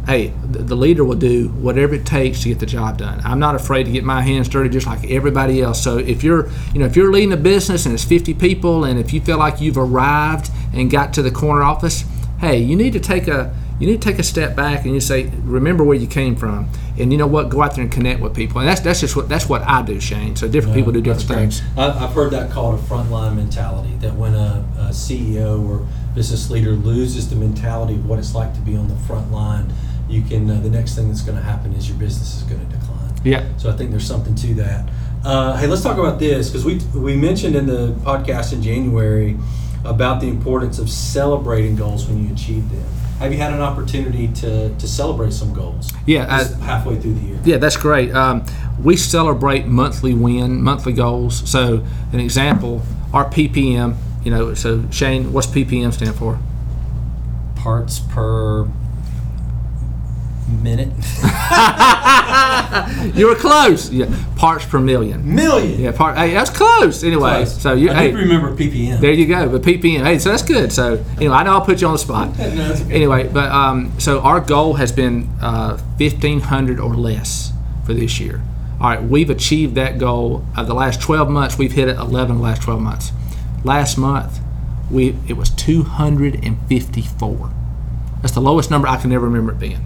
hey, 0.05 0.33
the 0.49 0.59
the 0.59 0.75
leader 0.75 1.03
will 1.03 1.15
do 1.15 1.47
whatever 1.49 1.95
it 1.95 2.05
takes 2.05 2.41
to 2.41 2.49
get 2.49 2.59
the 2.59 2.65
job 2.65 2.97
done. 2.97 3.21
I'm 3.23 3.39
not 3.39 3.55
afraid 3.55 3.85
to 3.85 3.91
get 3.91 4.03
my 4.03 4.21
hands 4.21 4.49
dirty 4.49 4.69
just 4.69 4.85
like 4.85 5.09
everybody 5.09 5.61
else. 5.61 5.81
So 5.81 5.97
if 5.97 6.23
you're, 6.23 6.49
you 6.73 6.79
know, 6.79 6.85
if 6.85 6.95
you're 6.95 7.11
leading 7.11 7.33
a 7.33 7.37
business 7.37 7.85
and 7.85 7.93
it's 7.93 8.03
50 8.03 8.33
people 8.33 8.83
and 8.83 8.99
if 8.99 9.13
you 9.13 9.21
feel 9.21 9.37
like 9.37 9.61
you've 9.61 9.77
arrived 9.77 10.51
and 10.73 10.91
got 10.91 11.13
to 11.13 11.21
the 11.21 11.31
corner 11.31 11.63
office, 11.63 12.03
hey, 12.43 12.57
you 12.57 12.75
need 12.75 12.91
to 12.93 12.99
take 12.99 13.27
a 13.27 13.55
you 13.79 13.87
need 13.87 14.01
to 14.01 14.07
take 14.07 14.19
a 14.19 14.23
step 14.23 14.55
back 14.55 14.85
and 14.85 14.93
you 14.93 14.99
say, 14.99 15.29
remember 15.43 15.83
where 15.83 15.97
you 15.97 16.07
came 16.07 16.35
from, 16.35 16.69
and 16.97 17.11
you 17.11 17.17
know 17.17 17.25
what, 17.25 17.49
go 17.49 17.61
out 17.61 17.75
there 17.75 17.83
and 17.83 17.91
connect 17.91 18.21
with 18.21 18.35
people, 18.35 18.59
and 18.59 18.67
that's 18.67 18.81
that's 18.81 18.99
just 18.99 19.15
what 19.15 19.29
that's 19.29 19.47
what 19.47 19.61
I 19.63 19.81
do, 19.81 19.99
Shane. 19.99 20.35
So 20.35 20.47
different 20.47 20.75
people 20.75 20.91
do 20.91 21.01
different 21.01 21.27
things. 21.27 21.61
I, 21.77 21.89
I've 21.89 22.13
heard 22.13 22.31
that 22.31 22.51
called 22.51 22.79
a 22.79 22.83
frontline 22.83 23.35
mentality. 23.35 23.95
That 23.95 24.13
when 24.15 24.35
a, 24.35 24.65
a 24.77 24.89
CEO 24.89 25.67
or 25.67 25.87
business 26.13 26.49
leader 26.49 26.71
loses 26.71 27.29
the 27.29 27.35
mentality 27.35 27.95
of 27.95 28.07
what 28.07 28.19
it's 28.19 28.35
like 28.35 28.53
to 28.53 28.61
be 28.61 28.75
on 28.75 28.87
the 28.87 28.95
front 29.07 29.31
line, 29.31 29.73
you 30.09 30.21
can. 30.21 30.49
Uh, 30.49 30.59
the 30.59 30.69
next 30.69 30.95
thing 30.95 31.07
that's 31.07 31.21
going 31.21 31.37
to 31.37 31.43
happen 31.43 31.73
is 31.73 31.89
your 31.89 31.97
business 31.97 32.37
is 32.37 32.43
going 32.43 32.59
to 32.59 32.75
decline. 32.75 33.13
Yeah. 33.23 33.47
So 33.57 33.69
I 33.69 33.73
think 33.73 33.91
there's 33.91 34.07
something 34.07 34.35
to 34.35 34.53
that. 34.55 34.89
Uh, 35.23 35.55
hey, 35.55 35.67
let's 35.67 35.81
talk 35.81 35.97
about 35.97 36.19
this 36.19 36.49
because 36.49 36.65
we 36.65 36.79
we 36.99 37.15
mentioned 37.15 37.55
in 37.55 37.65
the 37.65 37.93
podcast 38.01 38.51
in 38.51 38.61
January 38.61 39.37
about 39.83 40.21
the 40.21 40.27
importance 40.27 40.79
of 40.79 40.89
celebrating 40.89 41.75
goals 41.75 42.07
when 42.07 42.25
you 42.25 42.33
achieve 42.33 42.69
them. 42.69 42.85
Have 43.19 43.31
you 43.31 43.37
had 43.37 43.53
an 43.53 43.61
opportunity 43.61 44.27
to, 44.29 44.73
to 44.75 44.87
celebrate 44.87 45.33
some 45.33 45.53
goals? 45.53 45.91
Yeah, 46.05 46.25
I- 46.29 46.63
halfway 46.63 46.99
through 46.99 47.13
the 47.15 47.21
year. 47.21 47.39
Yeah, 47.45 47.57
that's 47.57 47.77
great. 47.77 48.13
Um, 48.13 48.43
we 48.81 48.97
celebrate 48.97 49.65
monthly 49.65 50.13
win, 50.13 50.61
monthly 50.61 50.93
goals. 50.93 51.49
So, 51.49 51.85
an 52.11 52.19
example, 52.19 52.81
our 53.13 53.29
PPM. 53.29 53.95
You 54.23 54.31
know, 54.31 54.53
so 54.53 54.89
Shane, 54.89 55.33
what's 55.33 55.47
PPM 55.47 55.91
stand 55.93 56.15
for? 56.15 56.39
Parts 57.55 57.99
per 57.99 58.67
minute. 60.47 60.89
You 63.15 63.27
were 63.27 63.35
close. 63.35 63.91
Yeah, 63.91 64.05
parts 64.35 64.65
per 64.65 64.79
million. 64.79 65.35
Million. 65.35 65.79
Yeah, 65.79 65.91
part. 65.91 66.17
Hey, 66.17 66.33
that's 66.33 66.49
close. 66.49 67.03
Anyway, 67.03 67.29
Close. 67.43 67.61
so 67.61 67.73
you. 67.73 67.91
I 67.91 67.93
Hey, 67.93 68.11
remember 68.13 68.55
ppm. 68.55 68.99
there 68.99 69.11
you 69.11 69.27
go. 69.27 69.47
But 69.49 69.61
PPM. 69.61 70.03
Hey, 70.03 70.17
so 70.17 70.29
that's 70.31 70.41
good. 70.41 70.71
So 70.71 71.03
anyway, 71.17 71.35
I 71.35 71.43
know 71.43 71.51
I'll 71.51 71.61
put 71.65 71.81
you 71.81 71.87
on 71.87 71.93
the 71.93 71.99
spot. 71.99 72.29
No, 72.37 72.49
that's 72.49 72.81
okay. 72.81 72.93
Anyway, 72.95 73.27
but 73.31 73.51
um, 73.51 73.91
so 73.99 74.21
our 74.21 74.39
goal 74.39 74.73
has 74.75 74.91
been 74.91 75.29
uh, 75.41 75.77
fifteen 75.99 76.39
hundred 76.39 76.79
or 76.79 76.95
less 76.95 77.51
for 77.85 77.93
this 77.93 78.19
year. 78.19 78.41
All 78.81 78.89
right, 78.89 79.03
we've 79.03 79.29
achieved 79.29 79.75
that 79.75 79.99
goal. 79.99 80.43
Of 80.57 80.67
the 80.67 80.73
last 80.73 80.99
twelve 81.01 81.29
months, 81.29 81.57
we've 81.57 81.73
hit 81.73 81.87
it 81.89 81.97
eleven. 81.97 82.39
last 82.41 82.63
twelve 82.63 82.81
months. 82.81 83.11
Last 83.63 83.97
month, 83.97 84.39
we 84.89 85.15
it 85.27 85.33
was 85.37 85.51
two 85.51 85.83
hundred 85.83 86.43
and 86.43 86.57
fifty-four. 86.67 87.51
That's 88.21 88.33
the 88.33 88.41
lowest 88.41 88.71
number 88.71 88.87
I 88.87 88.97
can 88.97 89.11
ever 89.11 89.25
remember 89.27 89.51
it 89.51 89.59
being. 89.59 89.85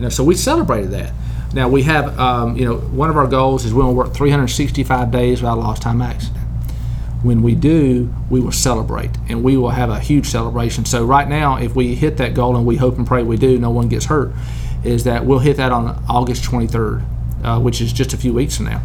You 0.00 0.04
know, 0.04 0.08
so 0.08 0.24
we 0.24 0.34
celebrated 0.34 0.92
that. 0.92 1.12
Now 1.52 1.68
we 1.68 1.82
have, 1.82 2.18
um, 2.18 2.56
you 2.56 2.64
know, 2.64 2.78
one 2.78 3.10
of 3.10 3.18
our 3.18 3.26
goals 3.26 3.66
is 3.66 3.74
we 3.74 3.82
want 3.82 3.90
to 3.90 3.96
work 3.96 4.14
365 4.14 5.10
days 5.10 5.42
without 5.42 5.58
a 5.58 5.60
lost 5.60 5.82
time 5.82 6.00
accident. 6.00 6.38
When 7.22 7.42
we 7.42 7.54
do, 7.54 8.10
we 8.30 8.40
will 8.40 8.50
celebrate, 8.50 9.10
and 9.28 9.44
we 9.44 9.58
will 9.58 9.68
have 9.68 9.90
a 9.90 10.00
huge 10.00 10.24
celebration. 10.24 10.86
So 10.86 11.04
right 11.04 11.28
now, 11.28 11.58
if 11.58 11.76
we 11.76 11.94
hit 11.94 12.16
that 12.16 12.32
goal, 12.32 12.56
and 12.56 12.64
we 12.64 12.76
hope 12.76 12.96
and 12.96 13.06
pray 13.06 13.22
we 13.22 13.36
do, 13.36 13.58
no 13.58 13.68
one 13.68 13.90
gets 13.90 14.06
hurt, 14.06 14.32
is 14.84 15.04
that 15.04 15.26
we'll 15.26 15.40
hit 15.40 15.58
that 15.58 15.70
on 15.70 16.02
August 16.08 16.44
23rd, 16.44 17.04
uh, 17.44 17.60
which 17.60 17.82
is 17.82 17.92
just 17.92 18.14
a 18.14 18.16
few 18.16 18.32
weeks 18.32 18.56
from 18.56 18.66
now. 18.66 18.82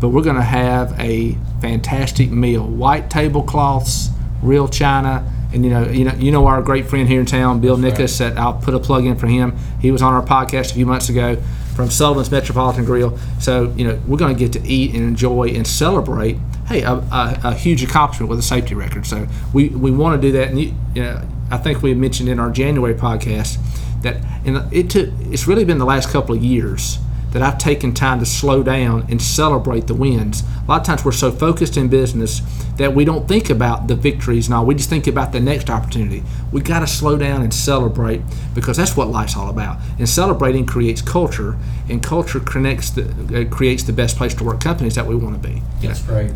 But 0.00 0.10
we're 0.10 0.22
going 0.22 0.36
to 0.36 0.42
have 0.42 0.94
a 1.00 1.36
fantastic 1.60 2.30
meal: 2.30 2.64
white 2.64 3.10
tablecloths, 3.10 4.10
real 4.40 4.68
china, 4.68 5.28
and 5.54 5.64
you 5.64 5.70
know, 5.70 5.88
you 5.88 6.04
know, 6.04 6.14
you 6.14 6.32
know 6.32 6.46
our 6.46 6.62
great 6.62 6.86
friend 6.86 7.08
here 7.08 7.20
in 7.20 7.26
town, 7.26 7.60
Bill 7.60 7.76
That's 7.76 7.98
right. 7.98 8.08
Nickus. 8.08 8.18
That 8.18 8.38
I'll 8.38 8.54
put 8.54 8.74
a 8.74 8.78
plug 8.80 9.06
in 9.06 9.16
for 9.16 9.26
him. 9.26 9.56
He 9.80 9.90
was 9.90 10.02
on 10.02 10.12
our 10.12 10.24
podcast 10.24 10.72
a 10.72 10.74
few 10.74 10.86
months 10.86 11.08
ago 11.08 11.42
from 11.74 11.90
Sullivan's 11.90 12.30
Metropolitan 12.30 12.84
Grill. 12.84 13.18
So 13.40 13.72
you 13.76 13.86
know, 13.86 14.00
we're 14.06 14.18
going 14.18 14.34
to 14.34 14.38
get 14.38 14.52
to 14.52 14.68
eat 14.68 14.94
and 14.94 15.02
enjoy 15.02 15.48
and 15.48 15.66
celebrate. 15.66 16.38
Hey, 16.66 16.82
a, 16.82 16.92
a, 16.92 17.40
a 17.44 17.54
huge 17.54 17.82
accomplishment 17.82 18.30
with 18.30 18.38
a 18.38 18.42
safety 18.42 18.74
record. 18.74 19.06
So 19.06 19.26
we, 19.52 19.68
we 19.68 19.90
want 19.90 20.20
to 20.20 20.28
do 20.28 20.32
that. 20.38 20.48
And 20.48 20.58
you, 20.58 20.74
you 20.94 21.02
know, 21.02 21.22
I 21.50 21.58
think 21.58 21.82
we 21.82 21.92
mentioned 21.94 22.28
in 22.28 22.38
our 22.38 22.50
January 22.50 22.94
podcast 22.94 23.58
that 24.02 24.16
and 24.44 24.72
it 24.72 24.90
took. 24.90 25.10
It's 25.30 25.46
really 25.46 25.64
been 25.64 25.78
the 25.78 25.84
last 25.84 26.10
couple 26.10 26.34
of 26.34 26.42
years 26.42 26.98
that 27.34 27.42
I've 27.42 27.58
taken 27.58 27.92
time 27.92 28.20
to 28.20 28.26
slow 28.26 28.62
down 28.62 29.06
and 29.10 29.20
celebrate 29.20 29.88
the 29.88 29.94
wins. 29.94 30.44
A 30.62 30.70
lot 30.70 30.80
of 30.80 30.86
times 30.86 31.04
we're 31.04 31.10
so 31.10 31.32
focused 31.32 31.76
in 31.76 31.88
business 31.88 32.40
that 32.76 32.94
we 32.94 33.04
don't 33.04 33.26
think 33.26 33.50
about 33.50 33.88
the 33.88 33.96
victories 33.96 34.46
and 34.46 34.54
all. 34.54 34.64
We 34.64 34.76
just 34.76 34.88
think 34.88 35.08
about 35.08 35.32
the 35.32 35.40
next 35.40 35.68
opportunity. 35.68 36.22
We 36.52 36.60
got 36.60 36.80
to 36.80 36.86
slow 36.86 37.18
down 37.18 37.42
and 37.42 37.52
celebrate 37.52 38.22
because 38.54 38.76
that's 38.76 38.96
what 38.96 39.08
life's 39.08 39.36
all 39.36 39.50
about. 39.50 39.78
And 39.98 40.08
celebrating 40.08 40.64
creates 40.64 41.02
culture, 41.02 41.58
and 41.88 42.00
culture 42.00 42.38
connects 42.38 42.90
the 42.90 43.02
uh, 43.04 43.52
creates 43.52 43.82
the 43.82 43.92
best 43.92 44.16
place 44.16 44.32
to 44.34 44.44
work 44.44 44.60
companies 44.60 44.94
that 44.94 45.06
we 45.06 45.16
want 45.16 45.42
to 45.42 45.48
be. 45.48 45.60
That's 45.82 46.02
great. 46.02 46.30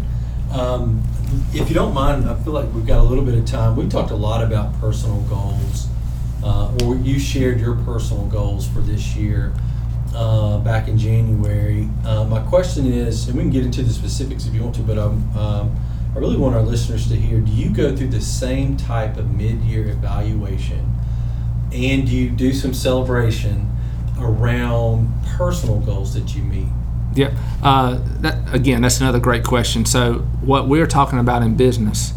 Um, 0.51 1.05
if 1.55 1.69
you 1.69 1.75
don't 1.77 1.95
mind, 1.95 2.29
I 2.29 2.35
feel 2.43 2.55
like 2.55 2.73
we've 2.75 2.87
got 2.87 2.99
a 2.99 3.05
little 3.05 3.25
bit 3.25 3.35
of 3.35 3.47
time. 3.47 3.77
We 3.77 3.89
talked 3.89 4.11
a 4.11 4.17
lot 4.17 4.43
about 4.43 4.77
personal 4.81 5.21
goals, 5.23 5.87
uh, 6.43 6.77
or 6.83 6.97
you 6.97 7.21
shared 7.21 7.61
your 7.61 7.77
personal 7.77 8.27
goals 8.27 8.67
for 8.67 8.81
this 8.81 9.15
year. 9.15 9.53
Uh, 10.15 10.59
back 10.59 10.89
in 10.89 10.99
January. 10.99 11.89
Uh, 12.05 12.25
my 12.25 12.41
question 12.41 12.87
is, 12.87 13.29
and 13.29 13.37
we 13.37 13.43
can 13.43 13.51
get 13.51 13.65
into 13.65 13.83
the 13.83 13.93
specifics 13.93 14.47
if 14.47 14.55
you 14.55 14.63
want 14.63 14.75
to, 14.77 14.83
but 14.83 14.99
um, 14.99 15.37
um, 15.37 15.77
I 16.15 16.19
really 16.19 16.37
want 16.37 16.55
our 16.55 16.63
listeners 16.63 17.09
to 17.09 17.17
hear: 17.17 17.41
Do 17.41 17.53
you 17.53 17.71
go 17.71 17.97
through 17.97 18.09
the 18.09 18.21
same 18.21 18.77
type 18.77 19.17
of 19.17 19.33
mid-year 19.33 19.89
evaluation, 19.89 20.95
and 21.73 22.07
do 22.07 22.15
you 22.15 22.31
do 22.31 22.53
some 22.53 22.75
celebration 22.75 23.71
around 24.21 25.13
personal 25.37 25.81
goals 25.81 26.15
that 26.15 26.35
you 26.35 26.43
meet? 26.43 26.69
Yep. 27.15 27.33
Uh, 27.63 28.01
that, 28.21 28.55
again, 28.55 28.83
that's 28.83 29.01
another 29.01 29.21
great 29.21 29.45
question. 29.45 29.85
So, 29.85 30.21
what 30.41 30.69
we're 30.69 30.87
talking 30.87 31.19
about 31.19 31.43
in 31.43 31.57
business, 31.57 32.13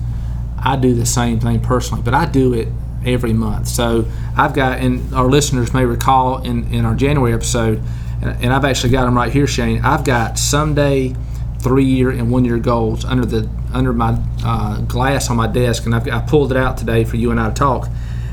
I 0.58 0.76
do 0.76 0.94
the 0.94 1.06
same 1.06 1.40
thing 1.40 1.60
personally, 1.60 2.04
but 2.04 2.14
I 2.14 2.26
do 2.26 2.54
it 2.54 2.68
every 3.06 3.34
month. 3.34 3.68
So, 3.68 4.06
I've 4.38 4.54
got, 4.54 4.80
and 4.80 5.14
our 5.14 5.28
listeners 5.28 5.74
may 5.74 5.86
recall 5.86 6.42
in, 6.44 6.72
in 6.74 6.86
our 6.86 6.96
January 6.96 7.34
episode, 7.34 7.82
and 8.22 8.54
I've 8.54 8.66
actually 8.66 8.92
got 8.92 9.06
them 9.06 9.16
right 9.16 9.32
here, 9.32 9.48
Shane. 9.48 9.82
I've 9.84 10.04
got 10.04 10.38
someday 10.38 11.16
three 11.60 11.86
year 11.86 12.10
and 12.10 12.32
one 12.32 12.46
year 12.46 12.58
goals 12.58 13.06
under 13.06 13.26
the 13.26 13.50
under 13.74 13.94
my 13.94 14.18
uh, 14.44 14.82
glass 14.82 15.30
on 15.30 15.38
my 15.38 15.48
desk, 15.48 15.86
and 15.86 15.96
I've, 15.96 16.08
I 16.08 16.22
pulled 16.22 16.52
it 16.52 16.58
out 16.58 16.78
today 16.78 17.04
for 17.04 17.16
you 17.16 17.32
and 17.32 17.40
I 17.40 17.50
to 17.50 17.54
talk, 17.54 17.88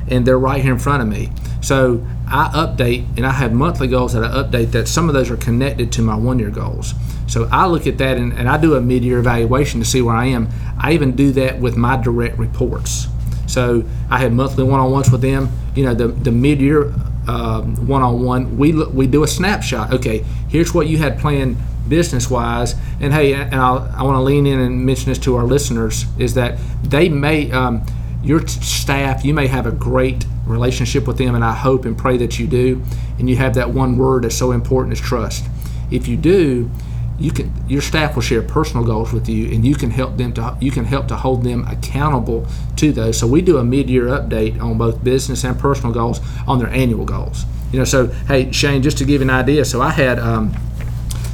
and 0.08 0.26
they're 0.26 0.38
right 0.38 0.62
here 0.62 0.72
in 0.72 0.78
front 0.78 1.02
of 1.02 1.08
me. 1.08 1.30
So 1.60 2.04
I 2.26 2.50
update, 2.54 3.06
and 3.16 3.26
I 3.26 3.32
have 3.32 3.52
monthly 3.52 3.88
goals 3.88 4.12
that 4.14 4.24
I 4.24 4.28
update. 4.28 4.72
That 4.72 4.88
some 4.88 5.08
of 5.08 5.14
those 5.14 5.30
are 5.30 5.36
connected 5.36 5.92
to 5.92 6.02
my 6.02 6.16
one 6.16 6.38
year 6.38 6.50
goals. 6.50 6.94
So 7.26 7.48
I 7.52 7.66
look 7.66 7.86
at 7.86 7.98
that, 7.98 8.16
and, 8.16 8.32
and 8.32 8.48
I 8.48 8.58
do 8.58 8.74
a 8.74 8.80
mid 8.80 9.04
year 9.04 9.18
evaluation 9.18 9.80
to 9.80 9.86
see 9.86 10.02
where 10.02 10.14
I 10.14 10.26
am. 10.26 10.48
I 10.78 10.92
even 10.92 11.14
do 11.14 11.32
that 11.32 11.60
with 11.60 11.76
my 11.76 11.96
direct 11.96 12.38
reports. 12.38 13.08
So 13.48 13.84
I 14.10 14.18
have 14.18 14.32
monthly 14.32 14.62
one 14.62 14.78
on 14.78 14.92
ones 14.92 15.10
with 15.10 15.22
them. 15.22 15.50
You 15.74 15.86
know, 15.86 15.94
the 15.94 16.08
the 16.08 16.30
mid 16.30 16.60
year 16.60 16.92
one 17.28 18.02
on 18.02 18.22
one, 18.22 18.56
we 18.56 18.72
we 18.72 19.06
do 19.06 19.22
a 19.22 19.28
snapshot. 19.28 19.92
Okay, 19.92 20.24
here's 20.48 20.72
what 20.72 20.86
you 20.86 20.98
had 20.98 21.18
planned 21.18 21.56
business 21.88 22.30
wise. 22.30 22.74
And 23.00 23.12
hey, 23.12 23.34
and 23.34 23.54
I'll, 23.54 23.90
i 23.96 24.02
want 24.02 24.16
to 24.16 24.20
lean 24.20 24.46
in 24.46 24.60
and 24.60 24.84
mention 24.84 25.10
this 25.10 25.18
to 25.20 25.36
our 25.36 25.44
listeners 25.44 26.04
is 26.18 26.34
that 26.34 26.58
they 26.82 27.08
may, 27.08 27.50
um, 27.50 27.84
your 28.22 28.46
staff, 28.46 29.24
you 29.24 29.32
may 29.32 29.46
have 29.46 29.66
a 29.66 29.70
great 29.70 30.26
relationship 30.46 31.06
with 31.06 31.18
them, 31.18 31.34
and 31.34 31.44
I 31.44 31.54
hope 31.54 31.84
and 31.84 31.96
pray 31.96 32.16
that 32.18 32.38
you 32.38 32.46
do. 32.46 32.82
And 33.18 33.28
you 33.28 33.36
have 33.36 33.54
that 33.54 33.70
one 33.70 33.96
word 33.96 34.24
that's 34.24 34.36
so 34.36 34.52
important 34.52 34.92
is 34.92 35.00
trust. 35.00 35.46
If 35.90 36.08
you 36.08 36.16
do, 36.16 36.70
you 37.18 37.30
can 37.30 37.52
your 37.68 37.82
staff 37.82 38.14
will 38.14 38.22
share 38.22 38.42
personal 38.42 38.84
goals 38.84 39.12
with 39.12 39.28
you 39.28 39.52
and 39.52 39.64
you 39.64 39.74
can 39.74 39.90
help 39.90 40.16
them 40.16 40.32
to 40.32 40.56
you 40.60 40.70
can 40.70 40.84
help 40.84 41.08
to 41.08 41.16
hold 41.16 41.42
them 41.42 41.66
accountable 41.66 42.46
to 42.76 42.92
those 42.92 43.18
so 43.18 43.26
we 43.26 43.42
do 43.42 43.58
a 43.58 43.64
mid-year 43.64 44.04
update 44.06 44.60
on 44.62 44.78
both 44.78 45.02
business 45.02 45.42
and 45.44 45.58
personal 45.58 45.92
goals 45.92 46.20
on 46.46 46.58
their 46.58 46.68
annual 46.68 47.04
goals 47.04 47.44
you 47.72 47.78
know 47.78 47.84
so 47.84 48.06
hey 48.28 48.50
shane 48.52 48.82
just 48.82 48.96
to 48.98 49.04
give 49.04 49.20
you 49.20 49.26
an 49.26 49.30
idea 49.30 49.64
so 49.64 49.82
i 49.82 49.90
had 49.90 50.18
um, 50.18 50.54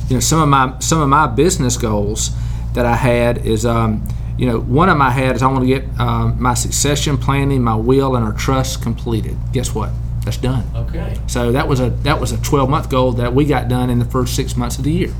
you 0.08 0.14
know 0.14 0.20
some 0.20 0.40
of 0.40 0.48
my 0.48 0.78
some 0.80 1.00
of 1.00 1.08
my 1.08 1.26
business 1.26 1.76
goals 1.76 2.30
that 2.74 2.86
I 2.86 2.96
had 2.96 3.38
is 3.46 3.64
um, 3.64 4.06
you 4.36 4.46
know 4.46 4.60
one 4.60 4.88
of 4.88 4.96
my 4.96 5.10
had 5.10 5.36
is 5.36 5.42
I 5.42 5.46
want 5.46 5.60
to 5.60 5.66
get 5.66 5.84
um, 5.98 6.40
my 6.40 6.54
succession 6.54 7.16
planning, 7.16 7.62
my 7.62 7.74
will, 7.74 8.16
and 8.16 8.24
our 8.24 8.32
trust 8.32 8.82
completed. 8.82 9.36
Guess 9.52 9.74
what? 9.74 9.90
That's 10.24 10.36
done. 10.36 10.64
Okay. 10.74 11.18
So 11.26 11.52
that 11.52 11.68
was 11.68 11.80
a 11.80 11.90
that 11.90 12.20
was 12.20 12.32
a 12.32 12.38
12 12.38 12.68
month 12.68 12.90
goal 12.90 13.12
that 13.12 13.34
we 13.34 13.44
got 13.44 13.68
done 13.68 13.90
in 13.90 13.98
the 13.98 14.04
first 14.04 14.36
six 14.36 14.56
months 14.56 14.78
of 14.78 14.84
the 14.84 14.92
year. 14.92 15.14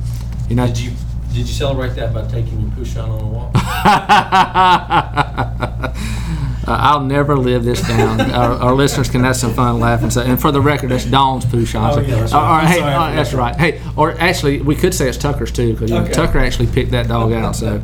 You 0.49 0.57
know. 0.57 0.67
Did 0.67 0.79
you 0.79 0.93
did 1.29 1.47
you 1.47 1.47
celebrate 1.47 1.95
that 1.97 2.15
by 2.15 2.27
taking 2.29 2.61
your 2.61 2.71
push 2.73 2.97
on 2.97 3.11
on 3.11 3.21
a 3.21 3.27
walk? 3.27 3.51
I'll 6.67 7.01
never 7.01 7.37
live 7.37 7.65
this 7.65 7.87
down. 7.87 8.21
our, 8.33 8.55
our, 8.55 8.75
listeners 8.75 9.09
can 9.09 9.23
have 9.25 9.37
some 9.37 9.53
fun 9.53 9.81
laughing. 9.81 10.11
So, 10.11 10.23
and 10.23 10.41
for 10.41 10.53
the 10.53 10.61
record, 10.61 10.91
that's 10.91 11.05
Dawn's 11.05 11.45
Poochon. 11.45 11.93
Oh, 11.93 12.01
yeah, 12.01 12.21
that's 12.21 12.33
right. 12.33 12.65
Or, 12.65 12.67
hey, 12.67 12.81
oh, 12.81 13.15
that's 13.15 13.35
right. 13.35 13.57
Hey, 13.57 13.83
or 13.97 14.13
actually, 14.13 14.61
we 14.61 14.75
could 14.75 14.95
say 14.95 15.09
it's 15.09 15.19
Tucker's 15.19 15.53
too, 15.53 15.73
because 15.73 15.93
okay. 15.93 16.13
Tucker 16.13 16.39
actually 16.39 16.69
picked 16.69 16.93
that 16.93 17.09
dog 17.09 17.33
out. 17.33 17.57
So, 17.57 17.83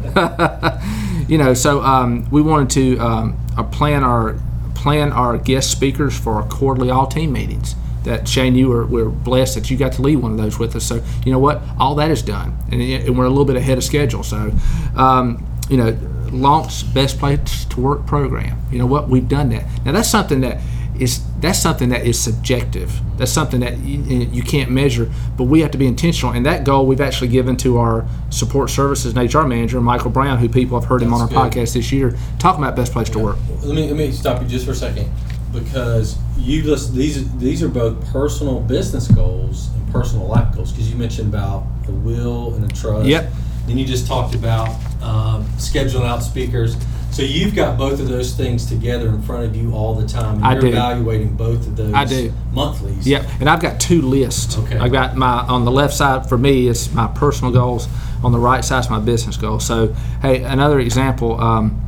you 1.29 1.39
know, 1.39 1.55
so 1.55 1.83
um, 1.83 2.29
we 2.31 2.43
wanted 2.43 2.71
to 2.71 2.99
um, 2.99 3.39
uh, 3.57 3.65
plan 3.65 4.05
our 4.05 4.37
plan 4.75 5.13
our 5.13 5.37
guest 5.37 5.71
speakers 5.71 6.19
for 6.19 6.35
our 6.35 6.49
quarterly 6.49 6.91
all 6.91 7.07
team 7.07 7.33
meetings. 7.33 7.75
That 8.05 8.27
Shane, 8.27 8.55
you 8.55 8.69
were, 8.69 8.87
were 8.87 9.11
blessed 9.11 9.57
that 9.57 9.71
you 9.71 9.77
got 9.77 9.93
to 9.93 10.03
lead 10.03 10.17
one 10.17 10.33
of 10.33 10.39
those 10.39 10.59
with 10.59 10.75
us. 10.75 10.87
So, 10.87 11.03
you 11.25 11.33
know 11.33 11.39
what? 11.39 11.61
All 11.79 11.95
that 11.97 12.11
is 12.11 12.23
done, 12.23 12.57
and, 12.73 12.81
and 12.81 13.19
we're 13.19 13.27
a 13.27 13.29
little 13.29 13.45
bit 13.45 13.57
ahead 13.57 13.77
of 13.77 13.85
schedule. 13.85 14.23
So, 14.23 14.53
um, 14.97 15.47
you 15.69 15.77
know 15.77 15.97
launch 16.33 16.93
best 16.95 17.19
place 17.19 17.65
to 17.67 17.81
work 17.81 18.07
program. 18.07 18.61
You 18.71 18.79
know 18.79 18.87
what? 18.87 19.09
We've 19.09 19.29
done 19.29 19.49
that. 19.51 19.67
Now 19.85 19.93
that's 19.93 20.09
something 20.09 20.41
that 20.43 20.61
is 20.99 21.23
that's 21.41 21.59
something 21.59 21.89
that 21.91 22.07
is 22.07 22.19
subjective. 22.19 23.01
That's 23.17 23.33
something 23.33 23.61
that 23.61 23.79
you, 23.79 24.01
you, 24.01 24.43
can't 24.43 24.71
measure, 24.71 25.11
but 25.37 25.45
we 25.45 25.61
have 25.61 25.71
to 25.71 25.79
be 25.79 25.87
intentional. 25.87 26.33
And 26.33 26.45
that 26.47 26.65
goal 26.65 26.87
we've 26.87 27.01
actually 27.01 27.29
given 27.29 27.57
to 27.59 27.79
our 27.79 28.07
support 28.31 28.71
services 28.71 29.15
and 29.15 29.35
HR 29.35 29.43
manager, 29.43 29.81
Michael 29.81 30.11
Brown, 30.11 30.39
who 30.39 30.49
people 30.49 30.79
have 30.79 30.89
heard 30.89 31.01
that's 31.01 31.09
him 31.09 31.15
on 31.15 31.23
our 31.23 31.29
good. 31.29 31.37
podcast 31.37 31.75
this 31.75 31.93
year, 31.93 32.17
talking 32.39 32.63
about 32.63 32.77
best 32.77 32.93
place 32.93 33.09
yeah. 33.09 33.15
to 33.15 33.19
work. 33.21 33.37
Let 33.63 33.75
me 33.75 33.87
let 33.87 33.97
me 33.97 34.13
stop 34.13 34.43
you 34.43 34.49
just 34.49 34.67
for 34.67 34.73
a 34.73 34.75
second 34.75 35.11
because 35.53 36.19
you 36.39 36.63
list 36.63 36.95
these 36.95 37.31
these 37.39 37.63
are 37.63 37.69
both 37.69 38.05
personal 38.13 38.61
business 38.61 39.09
goals 39.09 39.69
and 39.75 39.93
personal 39.93 40.27
life 40.27 40.55
goals 40.55 40.73
because 40.73 40.91
you 40.91 40.97
mentioned 40.97 41.33
about 41.33 41.65
a 41.89 41.93
will 41.93 42.55
and 42.55 42.71
a 42.71 42.75
trust. 42.75 43.07
Yep. 43.07 43.31
Then 43.67 43.79
you 43.79 43.85
just 43.85 44.07
talked 44.07 44.35
about 44.35 44.69
um, 45.03 45.45
scheduling 45.57 46.07
out 46.07 46.23
speakers. 46.23 46.77
So 47.11 47.23
you've 47.23 47.55
got 47.57 47.77
both 47.77 48.01
of 48.01 48.09
those 48.09 48.35
things 48.35 48.67
together 48.67 49.09
in 49.09 49.21
front 49.23 49.45
of 49.45 49.57
you 49.57 49.75
all 49.75 49.95
the 49.95 50.07
time. 50.07 50.37
And 50.37 50.45
I 50.45 50.53
you're 50.53 50.63
do. 50.63 50.69
evaluating 50.69 51.37
both 51.37 51.67
of 51.67 51.77
those 51.77 51.93
I 51.93 52.05
do. 52.05 52.33
monthlies. 52.53 53.07
Yep. 53.07 53.27
And 53.41 53.51
I've 53.51 53.61
got 53.61 53.81
two 53.81 54.01
lists. 54.03 54.57
Okay. 54.57 54.79
I've 54.79 54.93
got 54.93 55.17
my 55.17 55.41
on 55.41 55.65
the 55.65 55.73
left 55.73 55.95
side 55.95 56.29
for 56.29 56.39
me 56.39 56.69
it's 56.69 56.93
my 56.93 57.09
personal 57.09 57.53
goals. 57.53 57.89
On 58.23 58.33
the 58.33 58.39
right 58.39 58.65
side 58.65 58.81
is 58.81 58.91
my 58.91 59.01
business 59.01 59.37
goals. 59.37 59.67
So 59.67 59.93
hey, 60.23 60.43
another 60.45 60.79
example. 60.79 61.41
Um, 61.41 61.87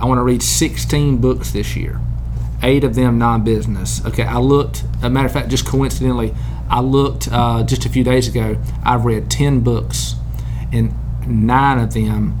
I 0.00 0.04
want 0.04 0.18
to 0.18 0.22
read 0.22 0.42
16 0.42 1.18
books 1.18 1.52
this 1.52 1.76
year. 1.76 2.00
Eight 2.62 2.84
of 2.84 2.94
them 2.94 3.18
non-business. 3.18 4.04
Okay. 4.06 4.24
I 4.24 4.38
looked. 4.38 4.84
A 5.02 5.10
matter 5.10 5.26
of 5.26 5.32
fact, 5.32 5.48
just 5.48 5.66
coincidentally, 5.66 6.34
I 6.68 6.80
looked 6.80 7.28
uh, 7.30 7.62
just 7.62 7.86
a 7.86 7.88
few 7.88 8.04
days 8.04 8.28
ago. 8.28 8.56
I've 8.84 9.04
read 9.04 9.30
10 9.30 9.60
books, 9.60 10.14
and 10.72 10.92
nine 11.26 11.78
of 11.78 11.94
them 11.94 12.38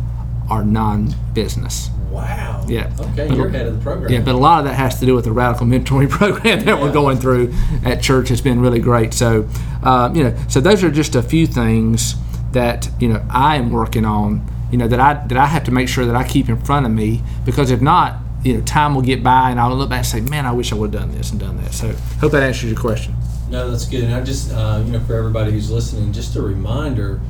are 0.50 0.64
non-business. 0.64 1.90
Wow. 2.10 2.64
Yeah. 2.66 2.92
Okay, 2.98 3.34
you're 3.34 3.48
ahead 3.48 3.66
of 3.66 3.76
the 3.76 3.82
program. 3.82 4.12
Yeah, 4.12 4.20
but 4.20 4.34
a 4.34 4.38
lot 4.38 4.60
of 4.60 4.64
that 4.64 4.74
has 4.74 4.98
to 5.00 5.06
do 5.06 5.14
with 5.14 5.24
the 5.24 5.32
radical 5.32 5.66
mentoring 5.66 6.10
program 6.10 6.60
that 6.60 6.66
yeah. 6.66 6.82
we're 6.82 6.92
going 6.92 7.18
through 7.18 7.54
at 7.84 8.02
church. 8.02 8.30
It's 8.30 8.40
been 8.40 8.60
really 8.60 8.80
great. 8.80 9.14
So, 9.14 9.48
uh, 9.82 10.10
you 10.14 10.24
know, 10.24 10.36
so 10.48 10.60
those 10.60 10.82
are 10.82 10.90
just 10.90 11.14
a 11.14 11.22
few 11.22 11.46
things 11.46 12.14
that 12.52 12.88
you 12.98 13.08
know 13.08 13.24
I 13.30 13.56
am 13.56 13.70
working 13.70 14.04
on. 14.04 14.46
You 14.72 14.78
know 14.78 14.88
that 14.88 15.00
I 15.00 15.26
that 15.26 15.38
I 15.38 15.46
have 15.46 15.64
to 15.64 15.70
make 15.70 15.88
sure 15.88 16.06
that 16.06 16.16
I 16.16 16.26
keep 16.26 16.48
in 16.48 16.58
front 16.58 16.86
of 16.86 16.92
me 16.92 17.22
because 17.44 17.70
if 17.70 17.80
not, 17.80 18.16
you 18.44 18.54
know, 18.54 18.60
time 18.62 18.94
will 18.94 19.02
get 19.02 19.22
by 19.22 19.50
and 19.50 19.58
I'll 19.58 19.74
look 19.74 19.90
back 19.90 19.98
and 19.98 20.06
say, 20.06 20.20
man, 20.20 20.46
I 20.46 20.52
wish 20.52 20.72
I 20.72 20.76
would 20.76 20.92
have 20.92 21.02
done 21.02 21.12
this 21.16 21.30
and 21.30 21.40
done 21.40 21.56
that. 21.62 21.72
So, 21.74 21.92
hope 22.20 22.32
that 22.32 22.42
answers 22.42 22.70
your 22.70 22.80
question. 22.80 23.16
No, 23.50 23.70
that's 23.70 23.86
good. 23.86 24.04
And 24.04 24.14
I 24.14 24.22
just, 24.22 24.52
uh, 24.52 24.82
you 24.84 24.92
know, 24.92 25.00
for 25.00 25.16
everybody 25.16 25.52
who's 25.52 25.70
listening, 25.70 26.12
just 26.12 26.36
a 26.36 26.42
reminder 26.42 27.20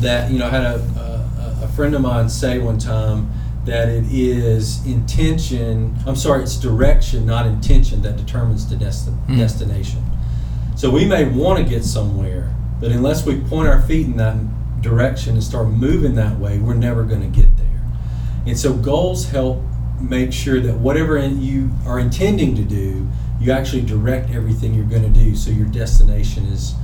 that 0.00 0.30
you 0.30 0.38
know 0.38 0.46
I 0.46 0.50
had 0.50 0.62
a, 0.62 1.58
a, 1.60 1.64
a 1.64 1.68
friend 1.68 1.94
of 1.94 2.00
mine 2.00 2.28
say 2.28 2.58
one 2.58 2.78
time 2.78 3.30
that 3.64 3.88
it 3.88 4.04
is 4.10 4.84
intention. 4.86 5.94
I'm 6.06 6.16
sorry, 6.16 6.42
it's 6.42 6.56
direction, 6.56 7.26
not 7.26 7.46
intention, 7.46 8.02
that 8.02 8.16
determines 8.16 8.68
the 8.68 8.76
desti- 8.76 9.26
mm. 9.26 9.36
destination. 9.36 10.02
So 10.76 10.90
we 10.90 11.04
may 11.04 11.24
want 11.24 11.58
to 11.58 11.68
get 11.68 11.84
somewhere, 11.84 12.54
but 12.80 12.90
unless 12.92 13.26
we 13.26 13.40
point 13.40 13.68
our 13.68 13.82
feet 13.82 14.06
in 14.06 14.16
that 14.16 14.36
direction 14.80 15.34
and 15.34 15.44
start 15.44 15.68
moving 15.68 16.14
that 16.14 16.38
way, 16.38 16.58
we're 16.58 16.74
never 16.74 17.04
going 17.04 17.20
to 17.20 17.40
get 17.40 17.56
there. 17.56 17.66
And 18.46 18.58
so 18.58 18.72
goals 18.72 19.28
help 19.28 19.62
make 20.00 20.32
sure 20.32 20.60
that 20.60 20.74
whatever 20.74 21.18
you 21.18 21.70
are 21.86 21.98
intending 21.98 22.54
to 22.56 22.62
do, 22.62 23.08
you 23.40 23.52
actually 23.52 23.82
direct 23.82 24.30
everything 24.30 24.74
you're 24.74 24.84
going 24.84 25.02
to 25.02 25.08
do 25.08 25.34
so 25.36 25.50
your 25.50 25.66
destination 25.66 26.46
is 26.46 26.74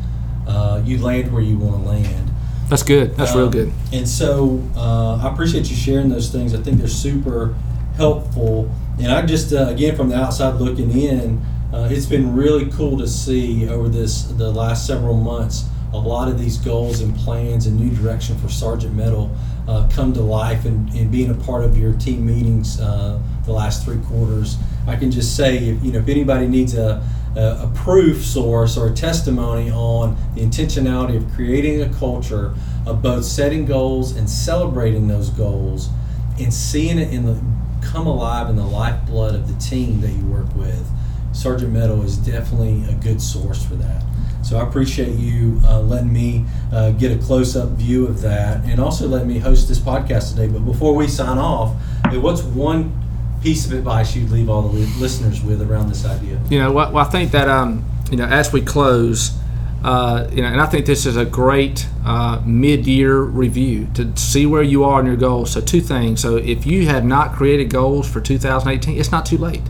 uh, 0.46 0.80
you 0.84 0.98
land 0.98 1.32
where 1.32 1.42
you 1.42 1.58
want 1.58 1.82
to 1.82 1.88
land. 1.88 2.30
That's 2.68 2.82
good. 2.82 3.16
That's 3.16 3.32
um, 3.32 3.38
real 3.38 3.50
good. 3.50 3.72
And 3.92 4.08
so 4.08 4.62
uh, 4.76 5.16
I 5.16 5.32
appreciate 5.32 5.68
you 5.70 5.76
sharing 5.76 6.08
those 6.08 6.30
things. 6.30 6.54
I 6.54 6.62
think 6.62 6.78
they're 6.78 6.88
super 6.88 7.54
helpful. 7.96 8.70
And 8.98 9.08
I 9.08 9.24
just, 9.26 9.52
uh, 9.52 9.68
again, 9.68 9.96
from 9.96 10.08
the 10.08 10.16
outside 10.16 10.54
looking 10.54 10.90
in, 10.92 11.44
uh, 11.72 11.88
it's 11.90 12.06
been 12.06 12.34
really 12.34 12.70
cool 12.70 12.96
to 12.98 13.08
see 13.08 13.68
over 13.68 13.88
this 13.88 14.22
the 14.24 14.50
last 14.52 14.86
several 14.86 15.14
months 15.14 15.64
a 15.94 15.98
lot 15.98 16.28
of 16.28 16.38
these 16.38 16.58
goals 16.58 17.00
and 17.00 17.14
plans 17.16 17.66
and 17.66 17.78
new 17.78 17.94
direction 17.96 18.36
for 18.38 18.48
Sargent 18.48 18.94
Metal 18.94 19.34
uh, 19.68 19.88
come 19.92 20.12
to 20.12 20.20
life 20.20 20.64
and, 20.64 20.88
and 20.90 21.10
being 21.10 21.30
a 21.30 21.34
part 21.34 21.64
of 21.64 21.78
your 21.78 21.92
team 21.94 22.26
meetings 22.26 22.80
uh, 22.80 23.20
the 23.46 23.52
last 23.52 23.84
three 23.84 24.00
quarters. 24.06 24.56
I 24.86 24.96
can 24.96 25.10
just 25.10 25.36
say, 25.36 25.56
if, 25.56 25.84
you 25.84 25.92
know, 25.92 26.00
if 26.00 26.08
anybody 26.08 26.46
needs 26.46 26.74
a 26.74 27.02
a, 27.36 27.70
proof 27.74 28.24
source 28.24 28.76
or 28.76 28.88
a 28.88 28.92
testimony 28.92 29.70
on 29.70 30.16
the 30.34 30.40
intentionality 30.40 31.16
of 31.16 31.32
creating 31.34 31.82
a 31.82 31.88
culture 31.94 32.54
of 32.86 33.02
both 33.02 33.24
setting 33.24 33.64
goals 33.64 34.16
and 34.16 34.28
celebrating 34.28 35.08
those 35.08 35.30
goals 35.30 35.88
and 36.38 36.52
seeing 36.52 36.98
it 36.98 37.12
in 37.12 37.26
the 37.26 37.40
come 37.82 38.06
alive 38.06 38.48
in 38.48 38.56
the 38.56 38.64
lifeblood 38.64 39.34
of 39.34 39.48
the 39.48 39.60
team 39.60 40.00
that 40.00 40.10
you 40.10 40.24
work 40.26 40.52
with 40.54 40.88
Sargent 41.32 41.72
Metal 41.72 42.02
is 42.02 42.16
definitely 42.16 42.84
a 42.88 42.94
good 42.94 43.20
source 43.20 43.64
for 43.64 43.74
that 43.74 44.02
So 44.44 44.58
I 44.58 44.68
appreciate 44.68 45.14
you 45.14 45.60
uh, 45.64 45.80
letting 45.80 46.12
me 46.12 46.44
uh, 46.70 46.90
get 46.92 47.10
a 47.10 47.18
close 47.18 47.56
up 47.56 47.70
view 47.70 48.06
of 48.06 48.20
that 48.20 48.62
and 48.66 48.78
also 48.78 49.08
letting 49.08 49.28
me 49.28 49.38
host 49.38 49.68
this 49.68 49.78
podcast 49.78 50.30
today. 50.30 50.48
But 50.48 50.66
before 50.66 50.94
we 50.94 51.08
sign 51.08 51.38
off, 51.38 51.74
what's 52.12 52.42
one 52.42 52.92
piece 53.42 53.64
of 53.64 53.72
advice 53.72 54.14
you'd 54.14 54.30
leave 54.30 54.50
all 54.50 54.68
the 54.68 54.78
listeners 54.98 55.42
with 55.42 55.62
around 55.62 55.88
this 55.88 56.04
idea? 56.04 56.38
You 56.50 56.58
know, 56.58 56.72
well, 56.72 56.98
I 56.98 57.04
think 57.04 57.30
that, 57.30 57.48
um, 57.48 57.84
you 58.10 58.18
know, 58.18 58.26
as 58.26 58.52
we 58.52 58.60
close, 58.60 59.34
uh, 59.82 60.28
you 60.30 60.42
know, 60.42 60.48
and 60.48 60.60
I 60.60 60.66
think 60.66 60.84
this 60.84 61.06
is 61.06 61.16
a 61.16 61.24
great 61.24 61.86
uh, 62.04 62.42
mid-year 62.44 63.20
review 63.20 63.88
to 63.94 64.14
see 64.14 64.44
where 64.44 64.62
you 64.62 64.84
are 64.84 65.00
in 65.00 65.06
your 65.06 65.16
goals. 65.16 65.52
So 65.52 65.62
two 65.62 65.80
things. 65.80 66.20
So 66.20 66.36
if 66.36 66.66
you 66.66 66.86
have 66.86 67.04
not 67.04 67.32
created 67.32 67.70
goals 67.70 68.10
for 68.10 68.20
2018, 68.20 68.98
it's 68.98 69.10
not 69.10 69.24
too 69.24 69.38
late 69.38 69.62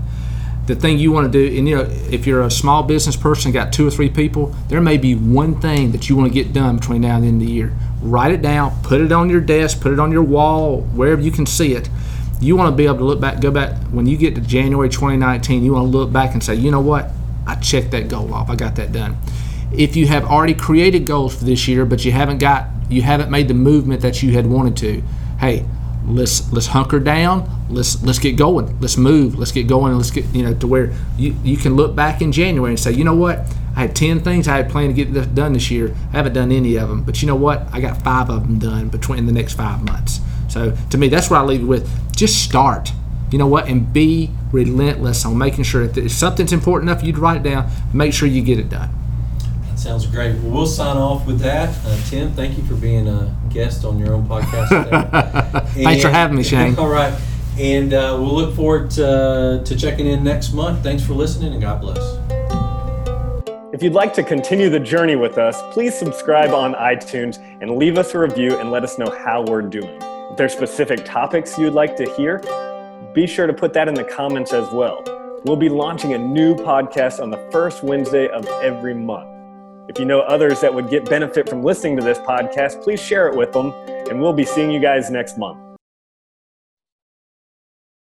the 0.67 0.75
thing 0.75 0.99
you 0.99 1.13
want 1.13 1.31
to 1.31 1.33
do, 1.33 1.59
and 1.59 1.69
you 1.69 1.77
know, 1.77 1.83
if 2.11 2.27
you're 2.27 2.43
a 2.43 2.51
small 2.51 2.83
business 2.83 3.17
person, 3.17 3.53
got 3.53 3.73
two 3.73 3.87
or 3.87 3.91
three 3.91 4.09
people, 4.09 4.47
there 4.69 4.81
may 4.81 4.97
be 4.97 5.15
one 5.15 5.61
thing 5.61 5.93
that 5.93 6.09
you 6.09 6.17
want 6.17 6.33
to 6.33 6.35
get 6.35 6.53
done 6.53 6.77
between 6.77 7.03
now 7.03 7.17
and 7.17 7.25
the 7.25 7.29
end 7.29 7.43
of 7.43 7.47
the 7.47 7.53
year. 7.53 7.73
Write 8.01 8.33
it 8.33 8.41
down, 8.41 8.75
put 8.83 9.01
it 9.01 9.13
on 9.13 9.29
your 9.29 9.41
desk, 9.41 9.81
put 9.81 9.93
it 9.93 10.01
on 10.01 10.11
your 10.11 10.23
wall, 10.23 10.81
wherever 10.81 11.21
you 11.21 11.31
can 11.31 11.45
see 11.45 11.75
it. 11.75 11.91
You 12.41 12.57
want 12.57 12.73
to 12.73 12.77
be 12.77 12.87
able 12.87 12.99
to 12.99 13.05
look 13.05 13.21
back, 13.21 13.41
go 13.41 13.51
back 13.51 13.77
when 13.89 14.07
you 14.07 14.17
get 14.17 14.35
to 14.37 14.41
January 14.41 14.89
2019. 14.89 15.63
You 15.63 15.75
want 15.75 15.91
to 15.93 15.97
look 15.97 16.13
back 16.13 16.33
and 16.33 16.43
say, 16.43 16.55
you 16.55 16.71
know 16.71 16.81
what, 16.81 17.11
I 17.47 17.57
checked 17.57 17.91
that 17.91 18.09
goal 18.09 18.33
off. 18.33 18.49
I 18.49 18.57
got 18.57 18.77
that 18.77 18.93
done. 18.93 19.17
If 19.73 19.97
you 19.97 20.07
have 20.07 20.25
already 20.25 20.55
created 20.55 21.05
goals 21.05 21.37
for 21.37 21.45
this 21.45 21.69
year, 21.69 21.85
but 21.85 22.05
you 22.05 22.13
haven't 22.13 22.39
got, 22.39 22.69
you 22.89 23.03
haven't 23.03 23.31
made 23.31 23.49
the 23.49 23.55
movement 23.55 24.01
that 24.03 24.23
you 24.23 24.33
had 24.33 24.47
wanted 24.47 24.77
to, 24.79 25.03
hey, 25.41 25.67
let's 26.07 26.53
let's 26.53 26.67
hunker 26.67 27.01
down 27.01 27.49
let's 27.71 28.03
let's 28.03 28.19
get 28.19 28.37
going 28.37 28.79
let's 28.81 28.97
move 28.97 29.39
let's 29.39 29.53
get 29.53 29.67
going 29.67 29.95
let's 29.97 30.11
get 30.11 30.25
you 30.35 30.43
know 30.43 30.55
to 30.55 30.67
where 30.67 30.93
you, 31.17 31.35
you 31.43 31.57
can 31.57 31.75
look 31.75 31.97
back 31.97 32.21
in 32.21 32.31
january 32.31 32.73
and 32.73 32.79
say 32.79 32.93
you 32.93 33.05
know 33.05 33.15
what 33.15 33.39
i 33.75 33.81
had 33.81 33.97
10 33.97 34.21
things 34.21 34.47
i 34.47 34.57
had 34.57 34.69
planned 34.69 34.95
to 34.95 35.05
get 35.05 35.35
done 35.35 35.55
this 35.55 35.71
year 35.71 35.95
i 36.13 36.17
haven't 36.17 36.35
done 36.35 36.53
any 36.53 36.77
of 36.77 36.89
them 36.89 37.03
but 37.03 37.23
you 37.23 37.29
know 37.29 37.35
what 37.35 37.67
i 37.73 37.81
got 37.81 38.01
five 38.03 38.29
of 38.29 38.43
them 38.43 38.59
done 38.59 38.89
between 38.89 39.25
the 39.27 39.33
next 39.33 39.55
five 39.55 39.83
months 39.83 40.21
so 40.49 40.77
to 40.91 40.99
me 40.99 41.09
that's 41.09 41.31
what 41.31 41.41
i 41.41 41.43
leave 41.43 41.61
you 41.61 41.67
with 41.67 41.89
just 42.15 42.43
start 42.45 42.93
you 43.31 43.39
know 43.39 43.47
what 43.47 43.67
and 43.67 43.93
be 43.93 44.31
relentless 44.53 45.25
on 45.25 45.37
making 45.39 45.65
sure 45.65 45.87
that 45.87 46.05
if 46.05 46.13
something's 46.13 46.53
important 46.53 46.91
enough 46.91 47.03
you'd 47.03 47.19
write 47.19 47.39
it 47.39 47.43
down 47.43 47.69
make 47.93 48.13
sure 48.13 48.29
you 48.29 48.43
get 48.43 48.59
it 48.59 48.69
done 48.69 48.91
That 49.71 49.79
Sounds 49.79 50.07
great. 50.07 50.37
Well, 50.37 50.53
we'll 50.53 50.67
sign 50.67 50.97
off 50.97 51.27
with 51.27 51.41
that. 51.41 51.75
Uh, 51.85 51.99
Tim, 52.09 52.33
thank 52.33 52.57
you 52.57 52.65
for 52.65 52.75
being 52.75 53.09
a 53.09 53.35
guest 53.51 53.85
on 53.85 53.99
your 53.99 54.15
own 54.15 54.27
podcast. 54.27 54.69
Today. 54.69 55.83
Thanks 55.85 56.03
for 56.03 56.11
having 56.11 56.37
me, 56.37 56.43
Shane. 56.45 56.79
All 56.79 56.89
right. 56.89 57.13
And 57.59 57.95
uh, 57.95 58.17
we'll 58.19 58.35
look 58.35 58.55
forward 58.57 58.91
to, 58.93 59.63
to 59.65 59.77
checking 59.77 60.07
in 60.07 60.25
next 60.25 60.53
month. 60.53 60.83
Thanks 60.83 61.05
for 61.05 61.15
listening 61.15 61.53
and 61.53 61.63
God 61.63 61.81
bless. 61.81 62.19
If 63.73 63.83
you'd 63.83 63.93
like 63.93 64.15
to 64.15 64.23
continue 64.23 64.71
the 64.71 64.79
journey 64.79 65.17
with 65.17 65.37
us, 65.37 65.61
please 65.73 65.99
subscribe 65.99 66.51
on 66.51 66.75
iTunes 66.75 67.39
and 67.61 67.77
leave 67.77 67.99
us 67.99 68.15
a 68.15 68.19
review 68.19 68.57
and 68.59 68.71
let 68.71 68.85
us 68.85 68.99
know 68.99 69.11
how 69.25 69.43
we're 69.43 69.63
doing. 69.63 69.99
If 70.31 70.37
there's 70.37 70.53
specific 70.53 71.05
topics 71.05 71.59
you'd 71.59 71.75
like 71.75 71.97
to 71.97 72.05
hear, 72.17 72.39
be 73.15 73.27
sure 73.27 73.47
to 73.47 73.53
put 73.53 73.73
that 73.75 73.89
in 73.89 73.95
the 73.95 74.05
comments 74.05 74.53
as 74.53 74.71
well. 74.73 75.03
We'll 75.45 75.57
be 75.57 75.69
launching 75.69 76.15
a 76.15 76.19
new 76.19 76.55
podcast 76.55 77.21
on 77.21 77.31
the 77.31 77.39
first 77.51 77.83
Wednesday 77.83 78.29
of 78.29 78.47
every 78.63 78.95
month. 78.95 79.29
If 79.89 79.99
you 79.99 80.05
know 80.05 80.21
others 80.21 80.61
that 80.61 80.73
would 80.73 80.89
get 80.89 81.05
benefit 81.09 81.49
from 81.49 81.63
listening 81.63 81.97
to 81.97 82.05
this 82.05 82.19
podcast, 82.19 82.83
please 82.83 83.01
share 83.01 83.29
it 83.29 83.37
with 83.37 83.53
them, 83.53 83.73
and 84.09 84.21
we'll 84.21 84.33
be 84.33 84.45
seeing 84.45 84.71
you 84.71 84.81
guys 84.81 85.11
next 85.11 85.37
month. 85.37 85.64